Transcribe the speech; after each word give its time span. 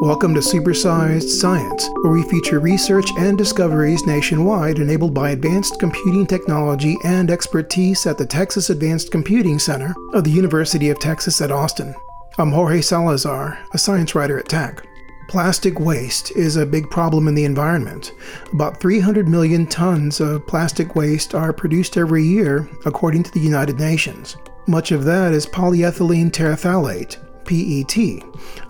Welcome 0.00 0.34
to 0.34 0.40
Supersized 0.40 1.28
Science, 1.28 1.88
where 2.02 2.12
we 2.12 2.24
feature 2.24 2.58
research 2.58 3.08
and 3.16 3.38
discoveries 3.38 4.04
nationwide 4.04 4.78
enabled 4.78 5.14
by 5.14 5.30
advanced 5.30 5.78
computing 5.78 6.26
technology 6.26 6.96
and 7.04 7.30
expertise 7.30 8.04
at 8.04 8.18
the 8.18 8.26
Texas 8.26 8.70
Advanced 8.70 9.12
Computing 9.12 9.58
Center 9.58 9.94
of 10.12 10.24
the 10.24 10.30
University 10.30 10.90
of 10.90 10.98
Texas 10.98 11.40
at 11.40 11.52
Austin. 11.52 11.94
I'm 12.38 12.50
Jorge 12.50 12.80
Salazar, 12.80 13.58
a 13.72 13.78
science 13.78 14.14
writer 14.16 14.38
at 14.38 14.48
TACC. 14.48 14.84
Plastic 15.28 15.78
waste 15.78 16.32
is 16.32 16.56
a 16.56 16.66
big 16.66 16.90
problem 16.90 17.28
in 17.28 17.34
the 17.34 17.44
environment. 17.44 18.12
About 18.52 18.80
300 18.80 19.28
million 19.28 19.66
tons 19.66 20.20
of 20.20 20.46
plastic 20.46 20.96
waste 20.96 21.34
are 21.34 21.52
produced 21.52 21.96
every 21.96 22.24
year, 22.24 22.68
according 22.84 23.22
to 23.22 23.30
the 23.30 23.40
United 23.40 23.78
Nations. 23.78 24.36
Much 24.66 24.92
of 24.92 25.04
that 25.04 25.32
is 25.32 25.46
polyethylene 25.46 26.30
terephthalate, 26.30 27.23
PET, 27.44 28.22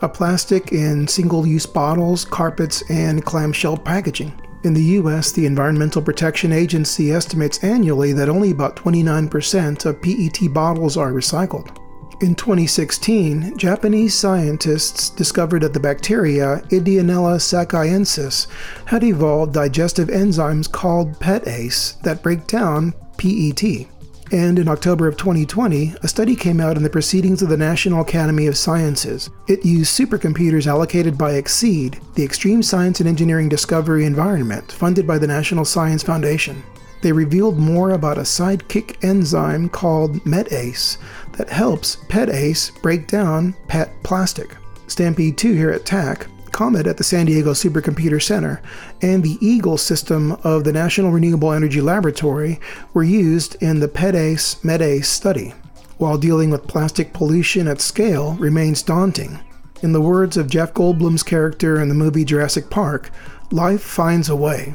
a 0.02 0.08
plastic 0.08 0.72
in 0.72 1.06
single 1.08 1.46
use 1.46 1.66
bottles, 1.66 2.24
carpets, 2.24 2.82
and 2.90 3.24
clamshell 3.24 3.76
packaging. 3.76 4.32
In 4.64 4.72
the 4.72 4.82
US, 4.98 5.30
the 5.30 5.44
Environmental 5.44 6.00
Protection 6.00 6.50
Agency 6.50 7.12
estimates 7.12 7.62
annually 7.62 8.12
that 8.14 8.30
only 8.30 8.50
about 8.50 8.76
29% 8.76 9.84
of 9.84 10.00
PET 10.00 10.52
bottles 10.54 10.96
are 10.96 11.12
recycled. 11.12 11.76
In 12.22 12.34
2016, 12.34 13.58
Japanese 13.58 14.14
scientists 14.14 15.10
discovered 15.10 15.62
that 15.62 15.74
the 15.74 15.80
bacteria 15.80 16.62
Ideonella 16.70 17.36
sakaiensis 17.38 18.46
had 18.86 19.04
evolved 19.04 19.52
digestive 19.52 20.08
enzymes 20.08 20.70
called 20.70 21.18
PETase 21.18 22.00
that 22.02 22.22
break 22.22 22.46
down 22.46 22.94
PET. 23.18 23.88
And 24.32 24.58
in 24.58 24.68
October 24.68 25.06
of 25.06 25.16
2020, 25.16 25.94
a 26.02 26.08
study 26.08 26.34
came 26.34 26.60
out 26.60 26.76
in 26.76 26.82
the 26.82 26.90
Proceedings 26.90 27.42
of 27.42 27.48
the 27.48 27.56
National 27.56 28.00
Academy 28.00 28.46
of 28.46 28.56
Sciences. 28.56 29.30
It 29.48 29.64
used 29.64 29.96
supercomputers 29.96 30.66
allocated 30.66 31.18
by 31.18 31.32
XSEDE, 31.32 32.00
the 32.14 32.24
Extreme 32.24 32.62
Science 32.62 33.00
and 33.00 33.08
Engineering 33.08 33.48
Discovery 33.48 34.04
Environment, 34.04 34.72
funded 34.72 35.06
by 35.06 35.18
the 35.18 35.26
National 35.26 35.64
Science 35.64 36.02
Foundation. 36.02 36.62
They 37.02 37.12
revealed 37.12 37.58
more 37.58 37.90
about 37.90 38.16
a 38.16 38.22
sidekick 38.22 39.04
enzyme 39.04 39.68
called 39.68 40.24
METase 40.24 40.96
that 41.32 41.50
helps 41.50 41.96
PETase 42.08 42.80
break 42.80 43.06
down 43.06 43.54
PET 43.68 43.90
plastic. 44.02 44.56
Stampede 44.86 45.36
2 45.36 45.52
here 45.52 45.70
at 45.70 45.84
TACC 45.84 46.26
COMET 46.54 46.86
at 46.86 46.96
the 46.96 47.04
San 47.04 47.26
Diego 47.26 47.52
Supercomputer 47.52 48.22
Center, 48.22 48.62
and 49.02 49.22
the 49.22 49.36
EAGLE 49.44 49.76
system 49.76 50.32
of 50.44 50.64
the 50.64 50.72
National 50.72 51.10
Renewable 51.10 51.52
Energy 51.52 51.80
Laboratory 51.80 52.60
were 52.94 53.02
used 53.02 53.60
in 53.60 53.80
the 53.80 53.88
PETase 53.88 54.62
METase 54.62 55.04
study. 55.04 55.52
While 55.98 56.16
dealing 56.16 56.50
with 56.50 56.68
plastic 56.68 57.12
pollution 57.12 57.66
at 57.66 57.80
scale 57.80 58.34
remains 58.34 58.82
daunting, 58.82 59.40
in 59.82 59.92
the 59.92 60.00
words 60.00 60.36
of 60.36 60.48
Jeff 60.48 60.72
Goldblum's 60.72 61.22
character 61.24 61.82
in 61.82 61.88
the 61.88 61.94
movie 61.94 62.24
Jurassic 62.24 62.70
Park, 62.70 63.10
life 63.50 63.82
finds 63.82 64.28
a 64.28 64.36
way. 64.36 64.74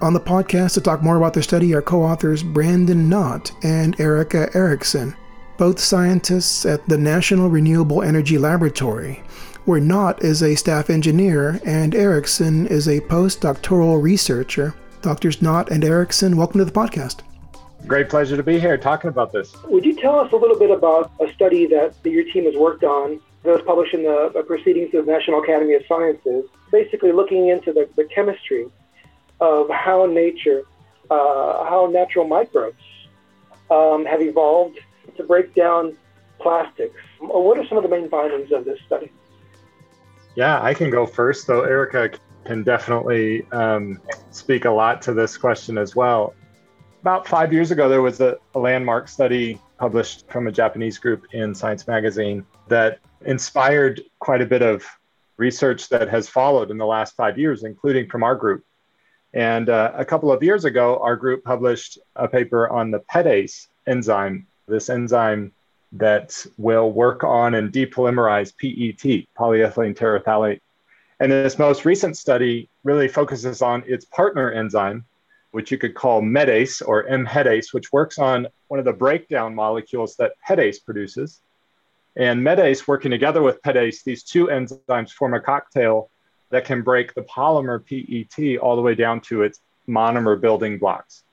On 0.00 0.14
the 0.14 0.20
podcast 0.20 0.74
to 0.74 0.80
talk 0.80 1.02
more 1.02 1.16
about 1.16 1.34
their 1.34 1.42
study 1.42 1.74
are 1.74 1.82
co 1.82 2.02
authors 2.02 2.42
Brandon 2.42 3.08
Knott 3.08 3.52
and 3.62 4.00
Erica 4.00 4.48
Erickson, 4.54 5.14
both 5.58 5.78
scientists 5.78 6.66
at 6.66 6.88
the 6.88 6.98
National 6.98 7.48
Renewable 7.48 8.02
Energy 8.02 8.36
Laboratory, 8.36 9.22
where 9.64 9.80
Knott 9.80 10.24
is 10.24 10.42
a 10.42 10.56
staff 10.56 10.90
engineer 10.90 11.60
and 11.64 11.94
Erickson 11.94 12.66
is 12.66 12.88
a 12.88 13.00
postdoctoral 13.00 14.02
researcher. 14.02 14.74
Doctors 15.02 15.40
Knott 15.40 15.70
and 15.70 15.84
Erickson, 15.84 16.36
welcome 16.36 16.58
to 16.58 16.64
the 16.64 16.72
podcast. 16.72 17.20
Great 17.86 18.08
pleasure 18.08 18.36
to 18.36 18.42
be 18.42 18.58
here 18.58 18.76
talking 18.76 19.08
about 19.08 19.32
this. 19.32 19.54
Would 19.64 19.84
you 19.84 19.94
tell 19.94 20.18
us 20.18 20.32
a 20.32 20.36
little 20.36 20.58
bit 20.58 20.70
about 20.70 21.12
a 21.20 21.32
study 21.32 21.66
that, 21.66 22.00
that 22.02 22.10
your 22.10 22.24
team 22.24 22.44
has 22.44 22.56
worked 22.56 22.84
on 22.84 23.20
that 23.42 23.52
was 23.52 23.62
published 23.62 23.94
in 23.94 24.02
the, 24.02 24.30
the 24.34 24.42
Proceedings 24.42 24.94
of 24.94 25.06
the 25.06 25.12
National 25.12 25.42
Academy 25.42 25.74
of 25.74 25.82
Sciences, 25.88 26.44
basically 26.70 27.12
looking 27.12 27.48
into 27.48 27.72
the, 27.72 27.88
the 27.96 28.04
chemistry 28.04 28.66
of 29.40 29.68
how 29.70 30.06
nature, 30.06 30.62
uh, 31.10 31.64
how 31.64 31.88
natural 31.92 32.26
microbes 32.26 32.82
um, 33.70 34.04
have 34.06 34.22
evolved 34.22 34.78
to 35.16 35.24
break 35.24 35.54
down 35.54 35.96
plastics. 36.38 37.00
What 37.20 37.58
are 37.58 37.66
some 37.66 37.78
of 37.78 37.84
the 37.84 37.90
main 37.90 38.08
findings 38.08 38.52
of 38.52 38.64
this 38.64 38.78
study? 38.86 39.10
Yeah, 40.34 40.62
I 40.62 40.72
can 40.72 40.90
go 40.90 41.04
first, 41.04 41.46
though 41.46 41.62
Erica 41.62 42.10
can 42.44 42.62
definitely 42.62 43.46
um, 43.52 44.00
speak 44.30 44.64
a 44.64 44.70
lot 44.70 45.02
to 45.02 45.14
this 45.14 45.36
question 45.36 45.76
as 45.76 45.94
well. 45.94 46.34
About 47.02 47.26
five 47.26 47.52
years 47.52 47.70
ago, 47.70 47.88
there 47.88 48.00
was 48.00 48.20
a, 48.20 48.38
a 48.54 48.58
landmark 48.58 49.08
study 49.08 49.60
published 49.78 50.28
from 50.30 50.46
a 50.46 50.52
Japanese 50.52 50.98
group 50.98 51.26
in 51.32 51.54
Science 51.54 51.86
Magazine 51.86 52.46
that 52.68 53.00
inspired 53.24 54.00
quite 54.20 54.40
a 54.40 54.46
bit 54.46 54.62
of 54.62 54.84
research 55.36 55.88
that 55.88 56.08
has 56.08 56.28
followed 56.28 56.70
in 56.70 56.78
the 56.78 56.86
last 56.86 57.14
five 57.16 57.38
years, 57.38 57.64
including 57.64 58.08
from 58.08 58.22
our 58.22 58.34
group. 58.34 58.64
And 59.34 59.68
uh, 59.68 59.92
a 59.94 60.04
couple 60.04 60.30
of 60.30 60.42
years 60.42 60.64
ago, 60.64 60.98
our 61.02 61.16
group 61.16 61.42
published 61.44 61.98
a 62.16 62.28
paper 62.28 62.68
on 62.68 62.90
the 62.90 63.00
PETase 63.00 63.66
enzyme, 63.86 64.46
this 64.68 64.88
enzyme 64.88 65.52
that 65.92 66.46
will 66.56 66.90
work 66.90 67.22
on 67.22 67.54
and 67.54 67.72
depolymerize 67.72 68.52
PET, 68.56 69.26
polyethylene 69.36 69.96
terephthalate. 69.96 70.60
And 71.20 71.30
this 71.30 71.58
most 71.58 71.84
recent 71.84 72.16
study 72.16 72.68
really 72.82 73.08
focuses 73.08 73.62
on 73.62 73.84
its 73.86 74.04
partner 74.06 74.50
enzyme, 74.50 75.04
which 75.50 75.70
you 75.70 75.78
could 75.78 75.94
call 75.94 76.22
METase 76.22 76.82
or 76.86 77.04
MHETase, 77.04 77.72
which 77.72 77.92
works 77.92 78.18
on 78.18 78.48
one 78.68 78.78
of 78.78 78.86
the 78.86 78.92
breakdown 78.92 79.54
molecules 79.54 80.16
that 80.16 80.32
PETase 80.48 80.82
produces. 80.82 81.40
And 82.16 82.40
METase 82.40 82.88
working 82.88 83.10
together 83.10 83.42
with 83.42 83.62
PETase, 83.62 84.02
these 84.02 84.22
two 84.22 84.46
enzymes 84.46 85.10
form 85.10 85.34
a 85.34 85.40
cocktail 85.40 86.08
that 86.50 86.64
can 86.64 86.82
break 86.82 87.14
the 87.14 87.22
polymer 87.22 87.78
PET 87.84 88.58
all 88.58 88.76
the 88.76 88.82
way 88.82 88.94
down 88.94 89.20
to 89.20 89.42
its 89.42 89.60
monomer 89.88 90.40
building 90.40 90.78
blocks. 90.78 91.24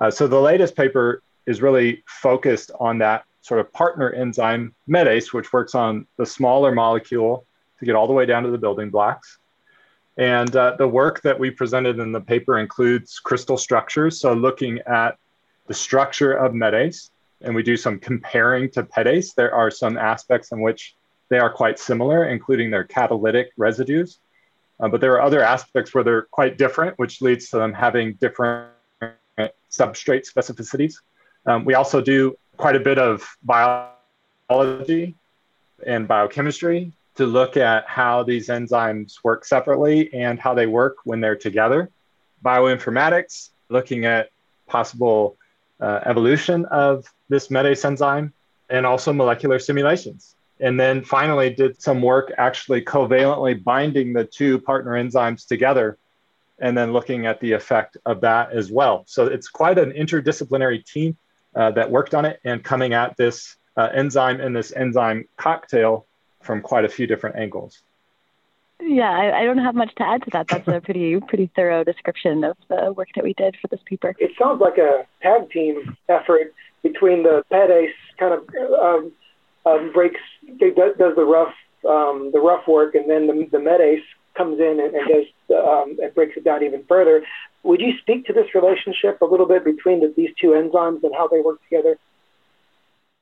Uh, 0.00 0.10
so 0.10 0.26
the 0.26 0.40
latest 0.40 0.74
paper 0.74 1.22
is 1.46 1.62
really 1.62 2.02
focused 2.06 2.70
on 2.78 2.98
that 2.98 3.24
sort 3.42 3.60
of 3.60 3.72
partner 3.72 4.10
enzyme, 4.10 4.74
METase, 4.88 5.32
which 5.32 5.52
works 5.52 5.74
on 5.74 6.06
the 6.16 6.26
smaller 6.26 6.72
molecule 6.72 7.46
to 7.78 7.84
get 7.84 7.94
all 7.94 8.06
the 8.06 8.12
way 8.12 8.26
down 8.26 8.42
to 8.42 8.50
the 8.50 8.58
building 8.58 8.90
blocks. 8.90 9.38
And 10.16 10.54
uh, 10.54 10.76
the 10.76 10.88
work 10.88 11.22
that 11.22 11.38
we 11.38 11.50
presented 11.50 11.98
in 11.98 12.12
the 12.12 12.20
paper 12.20 12.58
includes 12.58 13.18
crystal 13.18 13.56
structures. 13.56 14.20
So, 14.20 14.34
looking 14.34 14.80
at 14.80 15.16
the 15.66 15.74
structure 15.74 16.32
of 16.32 16.52
METase, 16.52 17.10
and 17.42 17.54
we 17.54 17.62
do 17.62 17.76
some 17.76 17.98
comparing 17.98 18.70
to 18.70 18.82
PETase. 18.82 19.34
There 19.34 19.54
are 19.54 19.70
some 19.70 19.96
aspects 19.96 20.52
in 20.52 20.60
which 20.60 20.94
they 21.28 21.38
are 21.38 21.50
quite 21.50 21.78
similar, 21.78 22.28
including 22.28 22.70
their 22.70 22.84
catalytic 22.84 23.52
residues. 23.56 24.18
Uh, 24.78 24.88
but 24.88 25.00
there 25.00 25.12
are 25.12 25.22
other 25.22 25.42
aspects 25.42 25.94
where 25.94 26.04
they're 26.04 26.26
quite 26.30 26.58
different, 26.58 26.98
which 26.98 27.22
leads 27.22 27.48
to 27.50 27.56
them 27.56 27.72
having 27.72 28.14
different 28.14 28.70
substrate 29.70 30.26
specificities. 30.30 30.94
Um, 31.46 31.64
we 31.64 31.74
also 31.74 32.00
do 32.00 32.36
quite 32.60 32.76
a 32.76 32.80
bit 32.80 32.98
of 32.98 33.26
biology 33.42 35.14
and 35.86 36.06
biochemistry 36.06 36.92
to 37.16 37.24
look 37.24 37.56
at 37.56 37.86
how 37.86 38.22
these 38.22 38.48
enzymes 38.48 39.14
work 39.24 39.46
separately 39.46 40.12
and 40.12 40.38
how 40.38 40.52
they 40.52 40.66
work 40.66 40.98
when 41.04 41.20
they're 41.22 41.36
together. 41.36 41.90
Bioinformatics, 42.44 43.48
looking 43.70 44.04
at 44.04 44.28
possible 44.66 45.38
uh, 45.80 46.00
evolution 46.04 46.66
of 46.66 47.06
this 47.30 47.48
METase 47.48 47.82
enzyme, 47.84 48.32
and 48.68 48.84
also 48.84 49.10
molecular 49.10 49.58
simulations. 49.58 50.36
And 50.60 50.78
then 50.78 51.02
finally, 51.02 51.48
did 51.54 51.80
some 51.80 52.02
work 52.02 52.30
actually 52.36 52.82
covalently 52.82 53.64
binding 53.64 54.12
the 54.12 54.24
two 54.26 54.58
partner 54.60 54.92
enzymes 55.02 55.46
together 55.46 55.96
and 56.58 56.76
then 56.76 56.92
looking 56.92 57.24
at 57.24 57.40
the 57.40 57.52
effect 57.52 57.96
of 58.04 58.20
that 58.20 58.52
as 58.52 58.70
well. 58.70 59.04
So 59.06 59.24
it's 59.24 59.48
quite 59.48 59.78
an 59.78 59.92
interdisciplinary 59.92 60.84
team 60.84 61.16
uh, 61.54 61.70
that 61.72 61.90
worked 61.90 62.14
on 62.14 62.24
it 62.24 62.40
and 62.44 62.62
coming 62.62 62.92
at 62.92 63.16
this 63.16 63.56
uh, 63.76 63.88
enzyme 63.94 64.40
and 64.40 64.54
this 64.54 64.72
enzyme 64.72 65.26
cocktail 65.36 66.06
from 66.42 66.60
quite 66.60 66.84
a 66.84 66.88
few 66.88 67.06
different 67.06 67.36
angles. 67.36 67.82
Yeah, 68.82 69.10
I, 69.10 69.40
I, 69.40 69.44
don't 69.44 69.58
have 69.58 69.74
much 69.74 69.94
to 69.96 70.06
add 70.06 70.22
to 70.24 70.30
that. 70.30 70.48
That's 70.48 70.66
a 70.66 70.80
pretty 70.84 71.20
pretty 71.20 71.50
thorough 71.54 71.84
description 71.84 72.44
of 72.44 72.56
the 72.68 72.92
work 72.92 73.08
that 73.14 73.24
we 73.24 73.34
did 73.34 73.56
for 73.60 73.68
this 73.68 73.80
paper. 73.84 74.14
It 74.18 74.30
sounds 74.38 74.60
like 74.60 74.78
a 74.78 75.06
tag 75.22 75.50
team 75.50 75.96
effort 76.08 76.54
between 76.82 77.22
the 77.22 77.44
PETase 77.52 77.92
kind 78.18 78.34
of 78.34 78.48
um, 78.74 79.12
um, 79.66 79.92
breaks 79.92 80.20
does 80.58 80.96
the 80.96 81.24
rough 81.24 81.54
um, 81.88 82.30
the 82.32 82.40
rough 82.40 82.66
work, 82.66 82.94
and 82.94 83.08
then 83.08 83.26
the, 83.26 83.48
the 83.52 83.58
METase 83.58 84.02
comes 84.34 84.58
in 84.60 84.80
and, 84.80 84.94
and 84.94 85.08
does 85.08 85.26
um, 85.56 85.98
and 86.02 86.14
breaks 86.14 86.36
it 86.36 86.44
down 86.44 86.62
even 86.62 86.84
further. 86.84 87.22
Would 87.62 87.80
you 87.80 87.92
speak 88.00 88.26
to 88.26 88.32
this 88.32 88.54
relationship 88.54 89.20
a 89.20 89.26
little 89.26 89.46
bit 89.46 89.64
between 89.64 90.00
the, 90.00 90.12
these 90.16 90.30
two 90.40 90.48
enzymes 90.48 91.02
and 91.02 91.12
how 91.14 91.28
they 91.28 91.40
work 91.40 91.62
together? 91.64 91.98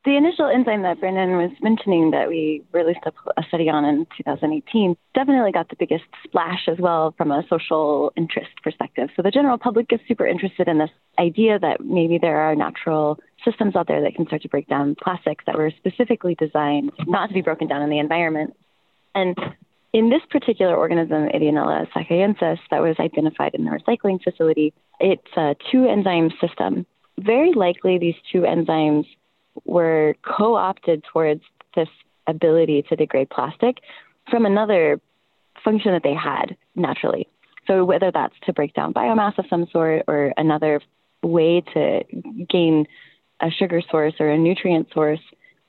The 0.05 0.17
initial 0.17 0.47
enzyme 0.47 0.83
that 0.83 1.01
Brandon 1.01 1.37
was 1.37 1.51
mentioning 1.61 2.13
that 2.13 2.29
we 2.29 2.63
released 2.73 3.01
a, 3.05 3.13
a, 3.37 3.43
study 3.49 3.69
on 3.69 3.85
in 3.85 4.07
2018 4.17 4.97
definitely 5.13 5.51
got 5.51 5.69
the 5.69 5.77
biggest 5.77 6.05
splash 6.23 6.69
as 6.69 6.79
well 6.79 7.13
from 7.19 7.33
a 7.33 7.43
social 7.51 8.13
interest 8.17 8.51
perspective. 8.63 9.11
So 9.17 9.23
the 9.23 9.33
general 9.33 9.59
public 9.59 9.93
is 9.93 9.99
super 10.07 10.27
interested 10.27 10.69
in 10.69 10.79
this 10.79 10.91
idea 11.19 11.59
that 11.59 11.81
maybe 11.81 12.17
there 12.17 12.39
are 12.39 12.55
natural 12.55 13.19
systems 13.45 13.75
out 13.75 13.89
there 13.89 14.01
that 14.03 14.15
can 14.15 14.27
start 14.27 14.43
to 14.43 14.49
break 14.49 14.69
down 14.69 14.95
plastics 14.95 15.45
that 15.47 15.59
were 15.59 15.73
specifically 15.77 16.37
designed 16.37 16.93
not 17.07 17.27
to 17.27 17.35
be 17.35 17.43
broken 17.43 17.67
down 17.67 17.83
in 17.83 17.91
the 17.91 17.99
environment. 17.99 18.57
And 19.17 19.37
in 19.99 20.11
this 20.11 20.23
particular 20.31 20.77
organism, 20.77 21.29
Ideonella 21.29 21.89
sakaiensis, 21.91 22.59
that 22.71 22.81
was 22.81 22.95
identified 23.01 23.53
in 23.55 23.65
the 23.65 23.73
recycling 23.73 24.23
facility, 24.23 24.73
it's 25.01 25.37
a 25.37 25.57
two 25.73 25.87
enzyme 25.87 26.31
system. 26.41 26.87
Very 27.19 27.53
likely, 27.53 27.99
these 27.99 28.15
two 28.31 28.43
enzymes 28.43 29.07
were 29.65 30.15
co 30.23 30.55
opted 30.55 31.03
towards 31.13 31.43
this 31.75 31.89
ability 32.29 32.85
to 32.89 32.95
degrade 32.95 33.29
plastic 33.29 33.79
from 34.31 34.47
another 34.47 35.01
function 35.65 35.91
that 35.93 36.05
they 36.05 36.15
had 36.15 36.57
naturally. 36.77 37.27
So, 37.67 37.85
whether 37.85 38.13
that's 38.13 38.37
to 38.47 38.53
break 38.53 38.75
down 38.75 38.95
biomass 38.95 39.37
of 39.37 39.47
some 39.51 39.67
sort 39.73 40.05
or 40.07 40.33
another 40.37 40.81
way 41.25 41.65
to 41.75 42.05
gain 42.49 42.87
a 43.41 43.51
sugar 43.51 43.83
source 43.91 44.15
or 44.21 44.31
a 44.31 44.39
nutrient 44.39 44.89
source 44.95 45.21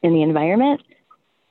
in 0.04 0.14
the 0.14 0.22
environment, 0.22 0.82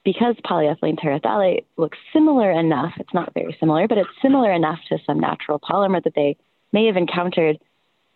because 0.04 0.36
polyethylene 0.44 0.98
terephthalate 0.98 1.64
looks 1.76 1.98
similar 2.12 2.50
enough, 2.50 2.92
it's 2.98 3.12
not 3.12 3.34
very 3.34 3.56
similar, 3.60 3.88
but 3.88 3.98
it's 3.98 4.08
similar 4.22 4.52
enough 4.52 4.78
to 4.88 4.98
some 5.04 5.20
natural 5.20 5.58
polymer 5.58 6.02
that 6.02 6.14
they 6.14 6.36
may 6.72 6.86
have 6.86 6.96
encountered. 6.96 7.58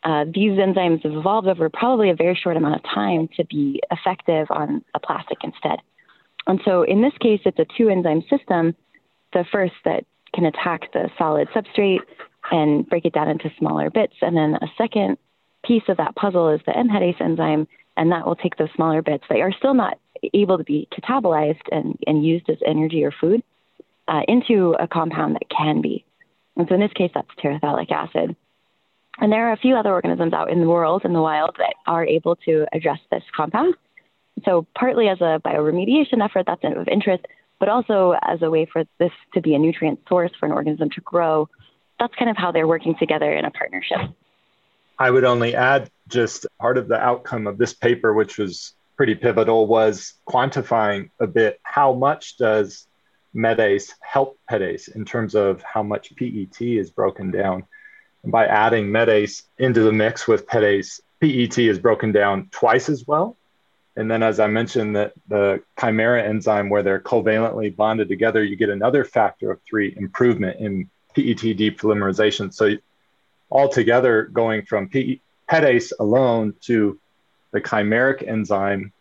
Uh, 0.05 0.25
these 0.25 0.53
enzymes 0.53 1.03
have 1.03 1.13
evolved 1.13 1.47
over 1.47 1.69
probably 1.69 2.11
a 2.11 2.15
very 2.15 2.35
short 2.35 2.57
amount 2.57 2.77
of 2.77 2.83
time 2.83 3.29
to 3.37 3.45
be 3.45 3.81
effective 3.91 4.47
on 4.51 4.83
a 4.95 5.01
plastic 5.01 5.39
instead. 5.45 5.79
And 6.47 6.61
so 6.65 6.83
in 6.83 7.03
this 7.03 7.13
case, 7.21 7.41
it's 7.45 7.59
a 7.59 7.67
two 7.77 7.89
enzyme 7.89 8.23
system. 8.29 8.75
The 9.33 9.45
first 9.51 9.75
that 9.85 10.05
can 10.35 10.45
attack 10.45 10.93
the 10.93 11.11
solid 11.19 11.49
substrate 11.55 12.01
and 12.51 12.89
break 12.89 13.05
it 13.05 13.13
down 13.13 13.29
into 13.29 13.51
smaller 13.59 13.91
bits. 13.91 14.15
And 14.21 14.37
then 14.37 14.55
a 14.55 14.67
second 14.77 15.19
piece 15.65 15.85
of 15.89 15.99
that 15.99 16.17
puzzle 16.17 16.49
is 16.51 16.61
the 16.67 16.73
MHETase 16.73 17.21
enzyme, 17.21 17.69
and 17.97 18.11
that 18.11 18.27
will 18.27 18.35
take 18.35 18.57
those 18.57 18.71
smaller 18.75 19.03
bits 19.03 19.25
that 19.29 19.41
are 19.41 19.53
still 19.53 19.75
not 19.75 19.99
able 20.35 20.59
to 20.59 20.65
be 20.65 20.89
catabolized 20.93 21.63
and, 21.71 21.99
and 22.07 22.25
used 22.25 22.49
as 22.49 22.59
energy 22.67 23.05
or 23.05 23.13
food 23.13 23.43
uh, 24.09 24.23
into 24.29 24.75
a 24.79 24.87
compound 24.87 25.35
that 25.35 25.49
can 25.49 25.81
be. 25.81 26.05
And 26.57 26.69
so 26.69 26.75
in 26.75 26.81
this 26.81 26.93
case, 26.93 27.11
that's 27.15 27.29
terephthalic 27.43 27.91
acid. 27.91 28.37
And 29.19 29.31
there 29.31 29.49
are 29.49 29.53
a 29.53 29.59
few 29.59 29.77
other 29.77 29.93
organisms 29.93 30.33
out 30.33 30.51
in 30.51 30.61
the 30.61 30.69
world, 30.69 31.03
in 31.05 31.13
the 31.13 31.21
wild, 31.21 31.57
that 31.59 31.75
are 31.87 32.05
able 32.05 32.37
to 32.37 32.67
address 32.73 32.99
this 33.11 33.23
compound. 33.35 33.75
So 34.45 34.67
partly 34.75 35.09
as 35.09 35.21
a 35.21 35.41
bioremediation 35.45 36.25
effort, 36.25 36.47
that's 36.47 36.65
of 36.65 36.89
interest, 36.89 37.25
but 37.61 37.69
also 37.69 38.15
as 38.23 38.43
a 38.43 38.51
way 38.51 38.67
for 38.67 38.85
this 38.99 39.13
to 39.35 39.41
be 39.41 39.55
a 39.55 39.59
nutrient 39.59 40.01
source 40.09 40.33
for 40.41 40.47
an 40.47 40.53
organism 40.53 40.91
to 40.91 41.01
grow. 41.03 41.49
That's 42.01 42.15
kind 42.15 42.31
of 42.31 42.37
how 42.37 42.53
they're 42.53 42.67
working 42.67 42.97
together 42.99 43.33
in 43.33 43.45
a 43.45 43.51
partnership. 43.51 44.01
I 44.99 45.11
would 45.11 45.25
only 45.25 45.55
add 45.55 45.91
just 46.09 46.47
part 46.59 46.79
of 46.79 46.89
the 46.89 46.99
outcome 46.99 47.47
of 47.47 47.59
this 47.59 47.73
paper, 47.73 48.13
which 48.13 48.39
was 48.39 48.73
pretty 48.97 49.15
pivotal, 49.15 49.67
was 49.67 50.15
quantifying 50.29 51.11
a 51.21 51.27
bit 51.27 51.61
how 51.63 51.93
much 51.93 52.37
does 52.37 52.87
METase 53.35 53.93
help 54.01 54.39
PETase 54.51 54.95
in 54.95 55.05
terms 55.05 55.35
of 55.35 55.63
how 55.63 55.83
much 55.83 56.15
PET 56.17 56.61
is 56.61 56.91
broken 56.91 57.31
down. 57.31 57.65
And 58.23 58.31
by 58.31 58.47
adding 58.47 58.89
METase 58.89 59.43
into 59.59 59.83
the 59.83 59.93
mix 59.93 60.29
with 60.29 60.47
PETase, 60.47 61.01
PET 61.21 61.59
is 61.59 61.79
broken 61.79 62.13
down 62.13 62.49
twice 62.51 62.89
as 62.89 63.07
well. 63.07 63.37
And 63.97 64.11
then, 64.11 64.23
as 64.23 64.41
I 64.41 64.47
mentioned, 64.47 64.97
that 64.97 65.13
the 65.29 65.63
chimera 65.79 66.23
enzyme, 66.23 66.71
where 66.71 66.83
they're 66.83 67.01
covalently 67.01 67.75
bonded 67.75 68.09
together, 68.09 68.43
you 68.43 68.57
get 68.57 68.71
another 68.71 69.05
factor 69.05 69.51
of 69.51 69.61
three 69.69 69.95
improvement 69.97 70.61
in 70.61 70.91
PET 71.15 71.59
depolymerization. 71.59 72.53
So 72.55 72.77
altogether 73.51 74.25
going 74.25 74.63
from 74.63 74.89
P- 74.89 75.21
PETase 75.51 75.93
alone 76.01 76.55
to 76.63 76.99
the 77.53 77.61
chimeric 77.61 78.27
enzyme, 78.27 78.93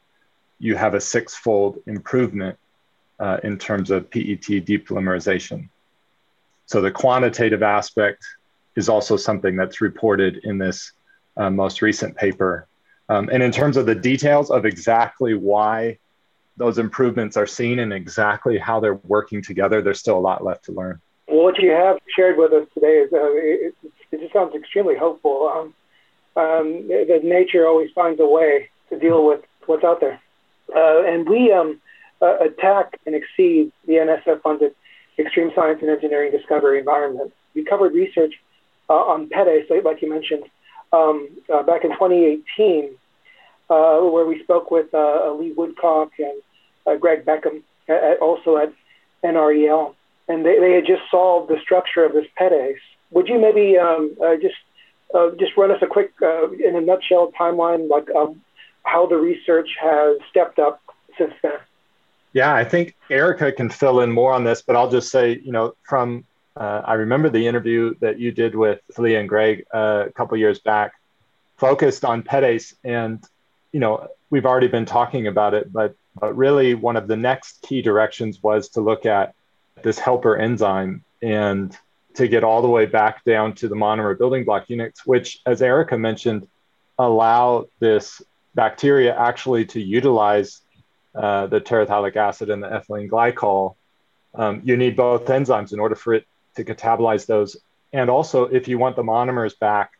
you 0.59 0.75
have 0.75 0.93
a 0.93 1.01
six-fold 1.01 1.79
improvement 1.87 2.57
uh, 3.19 3.37
in 3.43 3.57
terms 3.57 3.91
of 3.91 4.09
PET 4.11 4.41
depolymerization. 4.65 5.69
So 6.65 6.81
the 6.81 6.91
quantitative 6.91 7.63
aspect 7.63 8.25
is 8.75 8.87
also 8.87 9.17
something 9.17 9.55
that's 9.55 9.81
reported 9.81 10.41
in 10.43 10.57
this 10.57 10.91
uh, 11.37 11.49
most 11.49 11.81
recent 11.81 12.15
paper. 12.15 12.67
Um, 13.09 13.29
and 13.31 13.43
in 13.43 13.51
terms 13.51 13.77
of 13.77 13.85
the 13.85 13.95
details 13.95 14.51
of 14.51 14.65
exactly 14.65 15.33
why 15.33 15.97
those 16.57 16.77
improvements 16.77 17.35
are 17.37 17.47
seen 17.47 17.79
and 17.79 17.91
exactly 17.91 18.57
how 18.57 18.79
they're 18.79 18.95
working 18.95 19.41
together, 19.41 19.81
there's 19.81 19.99
still 19.99 20.17
a 20.17 20.19
lot 20.19 20.43
left 20.43 20.65
to 20.65 20.71
learn. 20.71 21.01
Well, 21.27 21.43
what 21.43 21.57
you 21.59 21.71
have 21.71 21.97
shared 22.15 22.37
with 22.37 22.53
us 22.53 22.67
today 22.73 22.99
is 22.99 23.13
uh, 23.13 23.17
it, 23.33 23.75
it 24.11 24.19
just 24.19 24.33
sounds 24.33 24.55
extremely 24.55 24.95
hopeful. 24.95 25.51
Um, 25.53 25.73
um, 26.35 26.87
that 26.87 27.21
nature 27.23 27.67
always 27.67 27.89
finds 27.91 28.19
a 28.19 28.25
way 28.25 28.69
to 28.89 28.99
deal 28.99 29.25
with 29.25 29.41
what's 29.65 29.83
out 29.83 29.99
there, 29.99 30.21
uh, 30.75 31.03
and 31.03 31.27
we 31.27 31.51
um, 31.51 31.79
uh, 32.21 32.37
at 32.45 32.57
TACC 32.57 32.93
and 33.05 33.15
XSEDE 33.15 33.71
the 33.87 33.93
NSF-funded 33.93 34.75
extreme 35.19 35.51
science 35.55 35.79
and 35.81 35.89
engineering 35.89 36.31
discovery 36.31 36.79
environment. 36.79 37.33
We 37.53 37.63
covered 37.65 37.93
research 37.93 38.33
uh, 38.89 38.93
on 38.93 39.27
PETase, 39.27 39.83
like 39.83 40.01
you 40.01 40.09
mentioned, 40.09 40.43
um, 40.93 41.29
uh, 41.53 41.63
back 41.63 41.83
in 41.83 41.91
2018, 41.91 42.95
uh, 43.69 43.99
where 43.99 44.25
we 44.25 44.41
spoke 44.43 44.71
with 44.71 44.93
uh, 44.93 45.31
Lee 45.33 45.51
Woodcock 45.51 46.11
and 46.19 46.99
Greg 46.99 47.25
Beckham, 47.25 47.61
at, 47.87 48.19
also 48.19 48.57
at 48.57 48.73
NREL 49.23 49.95
and 50.31 50.45
they, 50.45 50.59
they 50.59 50.73
had 50.73 50.85
just 50.85 51.03
solved 51.09 51.49
the 51.49 51.59
structure 51.61 52.05
of 52.05 52.13
this 52.13 52.25
PETase. 52.39 52.79
Would 53.11 53.27
you 53.27 53.39
maybe 53.39 53.77
um, 53.77 54.15
just 54.41 54.55
uh, 55.13 55.31
just 55.39 55.55
run 55.57 55.71
us 55.71 55.81
a 55.81 55.87
quick, 55.87 56.11
uh, 56.21 56.51
in 56.51 56.75
a 56.75 56.81
nutshell, 56.81 57.31
timeline, 57.39 57.89
like 57.89 58.07
um, 58.15 58.41
how 58.83 59.05
the 59.05 59.15
research 59.15 59.69
has 59.79 60.17
stepped 60.29 60.59
up 60.59 60.81
since 61.17 61.33
then? 61.41 61.53
Yeah, 62.33 62.53
I 62.53 62.63
think 62.63 62.95
Erica 63.09 63.51
can 63.51 63.69
fill 63.69 64.01
in 64.01 64.11
more 64.11 64.31
on 64.31 64.43
this, 64.43 64.61
but 64.61 64.75
I'll 64.75 64.89
just 64.89 65.11
say, 65.11 65.39
you 65.43 65.51
know, 65.51 65.75
from 65.83 66.25
uh, 66.55 66.81
I 66.85 66.93
remember 66.93 67.29
the 67.29 67.47
interview 67.47 67.93
that 68.01 68.19
you 68.19 68.31
did 68.31 68.55
with 68.55 68.79
Lee 68.97 69.15
and 69.15 69.27
Greg 69.27 69.65
uh, 69.73 70.05
a 70.07 70.11
couple 70.11 70.37
years 70.37 70.59
back, 70.59 70.93
focused 71.57 72.03
on 72.03 72.23
PETase, 72.23 72.73
and 72.83 73.23
you 73.71 73.79
know, 73.79 74.07
we've 74.29 74.45
already 74.45 74.67
been 74.67 74.85
talking 74.85 75.27
about 75.27 75.53
it, 75.53 75.71
but 75.71 75.95
but 76.19 76.35
really 76.35 76.73
one 76.73 76.97
of 76.97 77.07
the 77.07 77.15
next 77.15 77.61
key 77.61 77.81
directions 77.81 78.43
was 78.43 78.69
to 78.69 78.81
look 78.81 79.05
at 79.05 79.33
this 79.81 79.97
helper 79.97 80.35
enzyme 80.35 81.03
and 81.21 81.77
to 82.15 82.27
get 82.27 82.43
all 82.43 82.61
the 82.61 82.67
way 82.67 82.85
back 82.85 83.23
down 83.23 83.53
to 83.55 83.67
the 83.67 83.75
monomer 83.75 84.17
building 84.17 84.43
block 84.43 84.69
units, 84.69 85.05
which, 85.05 85.39
as 85.45 85.61
Erica 85.61 85.97
mentioned, 85.97 86.47
allow 86.97 87.67
this 87.79 88.21
bacteria 88.55 89.17
actually 89.17 89.65
to 89.65 89.81
utilize 89.81 90.61
uh, 91.15 91.47
the 91.47 91.59
terephthalic 91.59 92.15
acid 92.15 92.49
and 92.49 92.61
the 92.61 92.67
ethylene 92.67 93.09
glycol. 93.09 93.75
Um, 94.33 94.61
you 94.63 94.77
need 94.77 94.95
both 94.95 95.25
enzymes 95.25 95.73
in 95.73 95.79
order 95.79 95.95
for 95.95 96.13
it 96.13 96.25
to 96.55 96.63
catabolize 96.63 97.25
those. 97.25 97.57
And 97.93 98.09
also, 98.09 98.45
if 98.45 98.67
you 98.67 98.77
want 98.77 98.95
the 98.95 99.03
monomers 99.03 99.57
back 99.57 99.91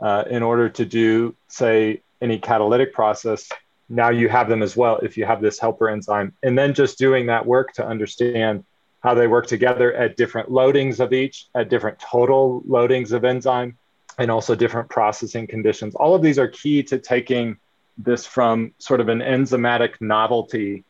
uh, 0.00 0.24
in 0.30 0.42
order 0.42 0.68
to 0.68 0.84
do, 0.84 1.34
say, 1.48 2.02
any 2.20 2.38
catalytic 2.38 2.92
process, 2.92 3.48
now 3.88 4.10
you 4.10 4.28
have 4.28 4.48
them 4.48 4.62
as 4.62 4.76
well 4.76 4.98
if 4.98 5.16
you 5.16 5.24
have 5.24 5.42
this 5.42 5.58
helper 5.58 5.88
enzyme. 5.88 6.32
And 6.42 6.56
then 6.56 6.74
just 6.74 6.98
doing 6.98 7.26
that 7.26 7.44
work 7.44 7.72
to 7.74 7.86
understand 7.86 8.64
how 9.02 9.14
they 9.14 9.26
work 9.26 9.46
together 9.46 9.92
at 9.92 10.16
different 10.16 10.48
loadings 10.48 11.00
of 11.00 11.12
each, 11.12 11.48
at 11.54 11.68
different 11.68 11.98
total 11.98 12.62
loadings 12.68 13.12
of 13.12 13.24
enzyme, 13.24 13.76
and 14.18 14.30
also 14.30 14.54
different 14.54 14.88
processing 14.88 15.46
conditions. 15.46 15.94
All 15.94 16.14
of 16.14 16.22
these 16.22 16.38
are 16.38 16.48
key 16.48 16.82
to 16.84 16.98
taking 16.98 17.58
this 17.98 18.24
from 18.26 18.72
sort 18.78 19.00
of 19.00 19.08
an 19.08 19.18
enzymatic 19.18 20.00
novelty, 20.00 20.84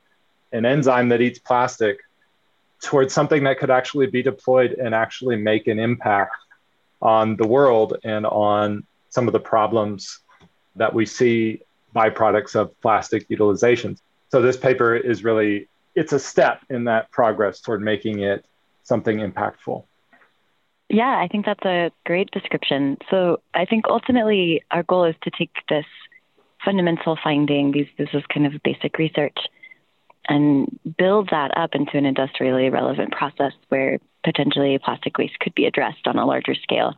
an 0.53 0.65
enzyme 0.65 1.09
that 1.09 1.21
eats 1.21 1.39
plastic, 1.39 1.99
towards 2.83 3.15
something 3.15 3.45
that 3.45 3.59
could 3.59 3.71
actually 3.71 4.09
be 4.09 4.23
deployed 4.23 4.73
and 4.73 4.95
actually 4.95 5.37
make 5.37 5.69
an 5.69 5.79
impact 5.79 6.37
on 7.01 7.37
the 7.37 7.47
world 7.47 7.97
and 8.05 8.27
on 8.27 8.85
some 9.09 9.27
of 9.27 9.33
the 9.33 9.41
problems 9.41 10.19
that 10.77 10.93
we 10.93 11.07
see 11.07 11.63
byproducts 11.95 12.57
of 12.57 12.79
plastic 12.81 13.25
utilization. 13.29 13.97
So 14.31 14.43
this 14.43 14.57
paper 14.57 14.97
is 14.97 15.23
really 15.23 15.69
it's 15.95 16.13
a 16.13 16.19
step 16.19 16.65
in 16.71 16.85
that 16.85 17.11
progress 17.11 17.61
toward 17.61 17.83
making 17.83 18.21
it 18.21 18.45
something 18.83 19.19
impactful. 19.19 19.85
Yeah, 20.89 21.19
I 21.19 21.29
think 21.29 21.47
that's 21.47 21.65
a 21.65 21.91
great 22.05 22.31
description. 22.33 22.99
So 23.11 23.41
I 23.55 23.65
think 23.65 23.87
ultimately 23.89 24.63
our 24.71 24.83
goal 24.83 25.05
is 25.05 25.15
to 25.23 25.31
take 25.31 25.51
this 25.69 25.87
fundamental 26.65 27.19
finding, 27.23 27.73
these 27.73 27.87
this 27.99 28.11
is 28.13 28.23
kind 28.33 28.47
of 28.47 28.63
basic 28.63 28.99
research, 28.99 29.37
and 30.29 30.79
build 30.99 31.31
that 31.31 31.57
up 31.57 31.71
into 31.75 31.97
an 31.97 32.07
industrially 32.07 32.71
relevant 32.71 33.13
process 33.13 33.53
where 33.69 33.99
potentially 34.23 34.79
plastic 34.85 35.19
waste 35.19 35.39
could 35.41 35.55
be 35.55 35.67
addressed 35.67 36.07
on 36.07 36.19
a 36.19 36.27
larger 36.27 36.55
scale, 36.55 36.95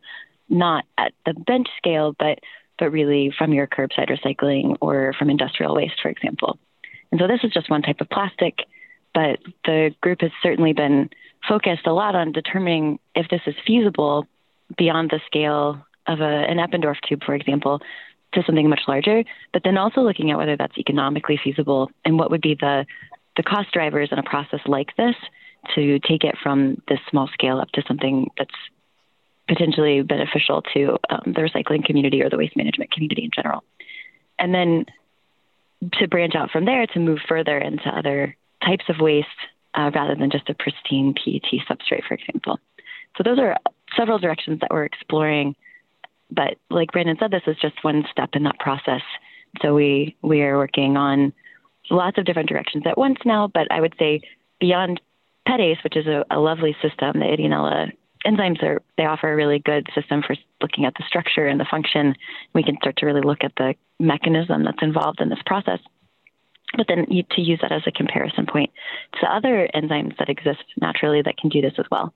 not 0.49 0.85
at 0.99 1.13
the 1.25 1.35
bench 1.35 1.69
scale, 1.79 2.15
but 2.19 2.39
but 2.77 2.91
really 2.91 3.33
from 3.39 3.53
your 3.53 3.69
curbside 3.69 4.11
recycling 4.11 4.77
or 4.81 5.15
from 5.17 5.31
industrial 5.31 5.77
waste, 5.77 5.95
for 6.03 6.09
example. 6.09 6.59
And 7.13 7.21
so 7.21 7.29
this 7.29 7.45
is 7.45 7.53
just 7.53 7.71
one 7.71 7.83
type 7.83 8.01
of 8.01 8.11
plastic 8.11 8.59
but 9.15 9.39
the 9.65 9.95
group 10.01 10.21
has 10.21 10.33
certainly 10.43 10.73
been 10.73 11.09
focused 11.49 11.87
a 11.87 11.93
lot 11.93 12.15
on 12.15 12.33
determining 12.33 12.99
if 13.15 13.29
this 13.29 13.43
is 13.47 13.55
feasible 13.67 14.27
beyond 14.77 15.11
the 15.11 15.21
scale 15.27 15.85
of 16.07 16.21
a, 16.21 16.25
an 16.25 16.59
Eppendorf 16.59 16.97
tube, 17.09 17.23
for 17.25 17.35
example, 17.35 17.81
to 18.33 18.43
something 18.45 18.69
much 18.69 18.83
larger, 18.89 19.25
but 19.53 19.63
then 19.63 19.79
also 19.79 20.01
looking 20.01 20.31
at 20.31 20.39
whether 20.39 20.57
that's 20.57 20.77
economically 20.77 21.39
feasible 21.43 21.91
and 22.05 22.19
what 22.19 22.31
would 22.31 22.41
be 22.41 22.55
the, 22.55 22.85
the 23.37 23.43
cost 23.43 23.71
drivers 23.73 24.09
in 24.11 24.19
a 24.19 24.23
process 24.23 24.61
like 24.67 24.95
this 24.97 25.15
to 25.75 25.99
take 26.01 26.25
it 26.25 26.35
from 26.43 26.83
this 26.89 26.99
small 27.11 27.29
scale 27.33 27.59
up 27.59 27.71
to 27.71 27.83
something 27.87 28.31
that's 28.37 28.55
potentially 29.49 30.03
beneficial 30.03 30.63
to 30.75 30.99
um, 31.11 31.23
the 31.27 31.41
recycling 31.41 31.85
community 31.85 32.23
or 32.23 32.29
the 32.29 32.37
waste 32.37 32.57
management 32.57 32.91
community 32.91 33.25
in 33.25 33.31
general. 33.35 33.63
And 34.39 34.55
then 34.55 34.87
to 35.95 36.09
branch 36.09 36.35
out 36.35 36.51
from 36.51 36.65
there 36.65 36.87
to 36.87 36.99
move 36.99 37.19
further 37.29 37.59
into 37.59 37.89
other 37.89 38.37
types 38.65 38.85
of 38.89 38.97
waste 39.01 39.29
uh, 39.75 39.91
rather 39.95 40.15
than 40.15 40.31
just 40.31 40.49
a 40.49 40.55
pristine 40.55 41.15
PET 41.15 41.51
substrate, 41.69 42.05
for 42.07 42.15
example. 42.15 42.59
So 43.17 43.23
those 43.23 43.39
are 43.39 43.57
several 43.97 44.19
directions 44.19 44.61
that 44.61 44.71
we're 44.71 44.85
exploring. 44.85 45.55
But 46.31 46.57
like 46.71 46.93
Brandon 46.93 47.17
said, 47.19 47.31
this 47.31 47.43
is 47.47 47.57
just 47.61 47.83
one 47.85 48.05
step 48.11 48.31
in 48.33 48.45
that 48.45 48.59
process. 48.59 49.03
So 49.63 49.75
we 49.75 50.17
we 50.23 50.43
are 50.43 50.57
working 50.57 50.97
on 50.97 51.33
lots 51.91 52.19
of 52.19 52.25
different 52.25 52.49
directions 52.49 52.85
at 52.87 52.99
once 52.99 53.19
now. 53.25 53.49
But 53.53 53.71
I 53.71 53.81
would 53.81 53.95
say 53.99 54.21
beyond 54.59 55.01
PETase, 55.47 55.85
which 55.85 55.97
is 55.97 56.07
a, 56.07 56.25
a 56.31 56.41
lovely 56.41 56.75
system, 56.83 57.21
the 57.21 57.27
Ideonella 57.27 57.93
enzymes 58.27 58.63
are 58.63 58.81
they 58.97 59.05
offer 59.05 59.31
a 59.31 59.37
really 59.37 59.59
good 59.59 59.87
system 59.95 60.23
for 60.27 60.35
looking 60.61 60.87
at 60.87 60.95
the 60.95 61.05
structure 61.07 61.47
and 61.47 61.61
the 61.61 61.67
function. 61.71 62.15
We 62.55 62.63
can 62.63 62.77
start 62.77 62.97
to 62.99 63.07
really 63.07 63.21
look 63.21 63.45
at 63.45 63.53
the 63.57 63.75
mechanism 64.01 64.65
that's 64.65 64.83
involved 64.83 65.21
in 65.21 65.29
this 65.29 65.43
process. 65.47 65.79
But 66.77 66.87
then 66.89 67.07
you, 67.09 67.23
to 67.33 67.41
use 67.41 67.61
that 67.63 67.73
as 67.73 67.83
a 67.87 67.93
comparison 67.93 68.47
point 68.47 68.71
to 69.21 69.33
other 69.33 69.69
enzymes 69.75 70.17
that 70.19 70.29
exist 70.29 70.65
naturally 70.81 71.23
that 71.23 71.37
can 71.37 71.51
do 71.51 71.61
this 71.61 71.75
as 71.79 71.87
well. 71.91 72.13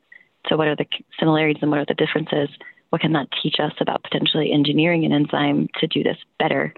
So, 0.49 0.57
what 0.57 0.69
are 0.69 0.77
the 0.77 0.87
similarities 1.19 1.62
and 1.62 1.71
what 1.71 1.81
are 1.81 1.87
the 1.87 1.95
differences? 1.95 2.49
What 2.91 3.03
can 3.03 3.12
that 3.12 3.29
teach 3.43 3.57
us 3.61 3.73
about 3.81 4.03
potentially 4.03 4.53
engineering 4.53 5.05
an 5.05 5.12
enzyme 5.12 5.69
to 5.81 5.87
do 5.87 6.03
this 6.03 6.17
better? 6.38 6.75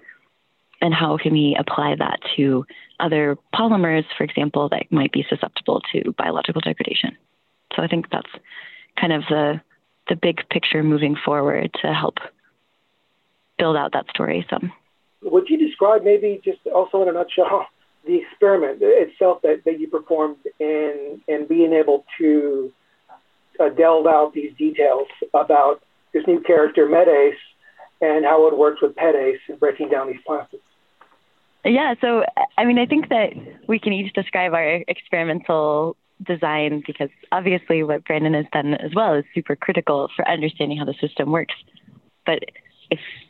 And 0.82 0.94
how 0.94 1.18
can 1.18 1.32
we 1.32 1.56
apply 1.58 1.94
that 1.98 2.20
to 2.36 2.64
other 2.98 3.36
polymers, 3.54 4.04
for 4.16 4.24
example, 4.24 4.68
that 4.70 4.90
might 4.90 5.12
be 5.12 5.26
susceptible 5.28 5.82
to 5.92 6.12
biological 6.12 6.60
degradation? 6.60 7.16
So, 7.76 7.82
I 7.82 7.86
think 7.86 8.10
that's 8.10 8.30
kind 8.98 9.12
of 9.12 9.22
the 9.28 9.60
the 10.08 10.16
big 10.16 10.48
picture 10.50 10.82
moving 10.82 11.16
forward 11.24 11.70
to 11.82 11.94
help 11.94 12.18
build 13.58 13.76
out 13.76 13.92
that 13.92 14.08
story 14.10 14.44
some. 14.50 14.72
Would 15.22 15.48
you 15.48 15.58
describe 15.58 16.02
maybe 16.02 16.40
just 16.44 16.58
also 16.66 17.02
in 17.02 17.08
a 17.08 17.12
nutshell 17.12 17.66
the 18.06 18.18
experiment 18.18 18.78
itself 18.80 19.42
that, 19.42 19.62
that 19.64 19.78
you 19.78 19.88
performed 19.88 20.38
in 20.58 21.20
in 21.28 21.46
being 21.46 21.72
able 21.72 22.04
to 22.18 22.72
uh, 23.60 23.68
delve 23.68 24.06
out 24.06 24.32
these 24.32 24.52
details 24.56 25.08
about 25.34 25.82
this 26.14 26.26
new 26.26 26.40
character 26.40 26.86
METase 26.86 27.34
and 28.00 28.24
how 28.24 28.46
it 28.48 28.56
works 28.56 28.80
with 28.80 28.94
PETase 28.96 29.38
and 29.48 29.60
breaking 29.60 29.90
down 29.90 30.08
these 30.08 30.20
plastics? 30.26 30.62
Yeah, 31.64 31.94
so 32.00 32.24
I 32.56 32.64
mean, 32.64 32.78
I 32.78 32.86
think 32.86 33.10
that 33.10 33.34
we 33.68 33.78
can 33.78 33.92
each 33.92 34.14
describe 34.14 34.54
our 34.54 34.82
experimental 34.88 35.96
design 36.26 36.82
because 36.86 37.10
obviously 37.32 37.82
what 37.82 38.04
Brandon 38.04 38.34
has 38.34 38.46
done 38.52 38.74
as 38.74 38.94
well 38.94 39.14
is 39.14 39.24
super 39.34 39.56
critical 39.56 40.08
for 40.16 40.26
understanding 40.26 40.78
how 40.78 40.84
the 40.84 40.94
system 40.94 41.30
works. 41.30 41.54
But 42.24 42.44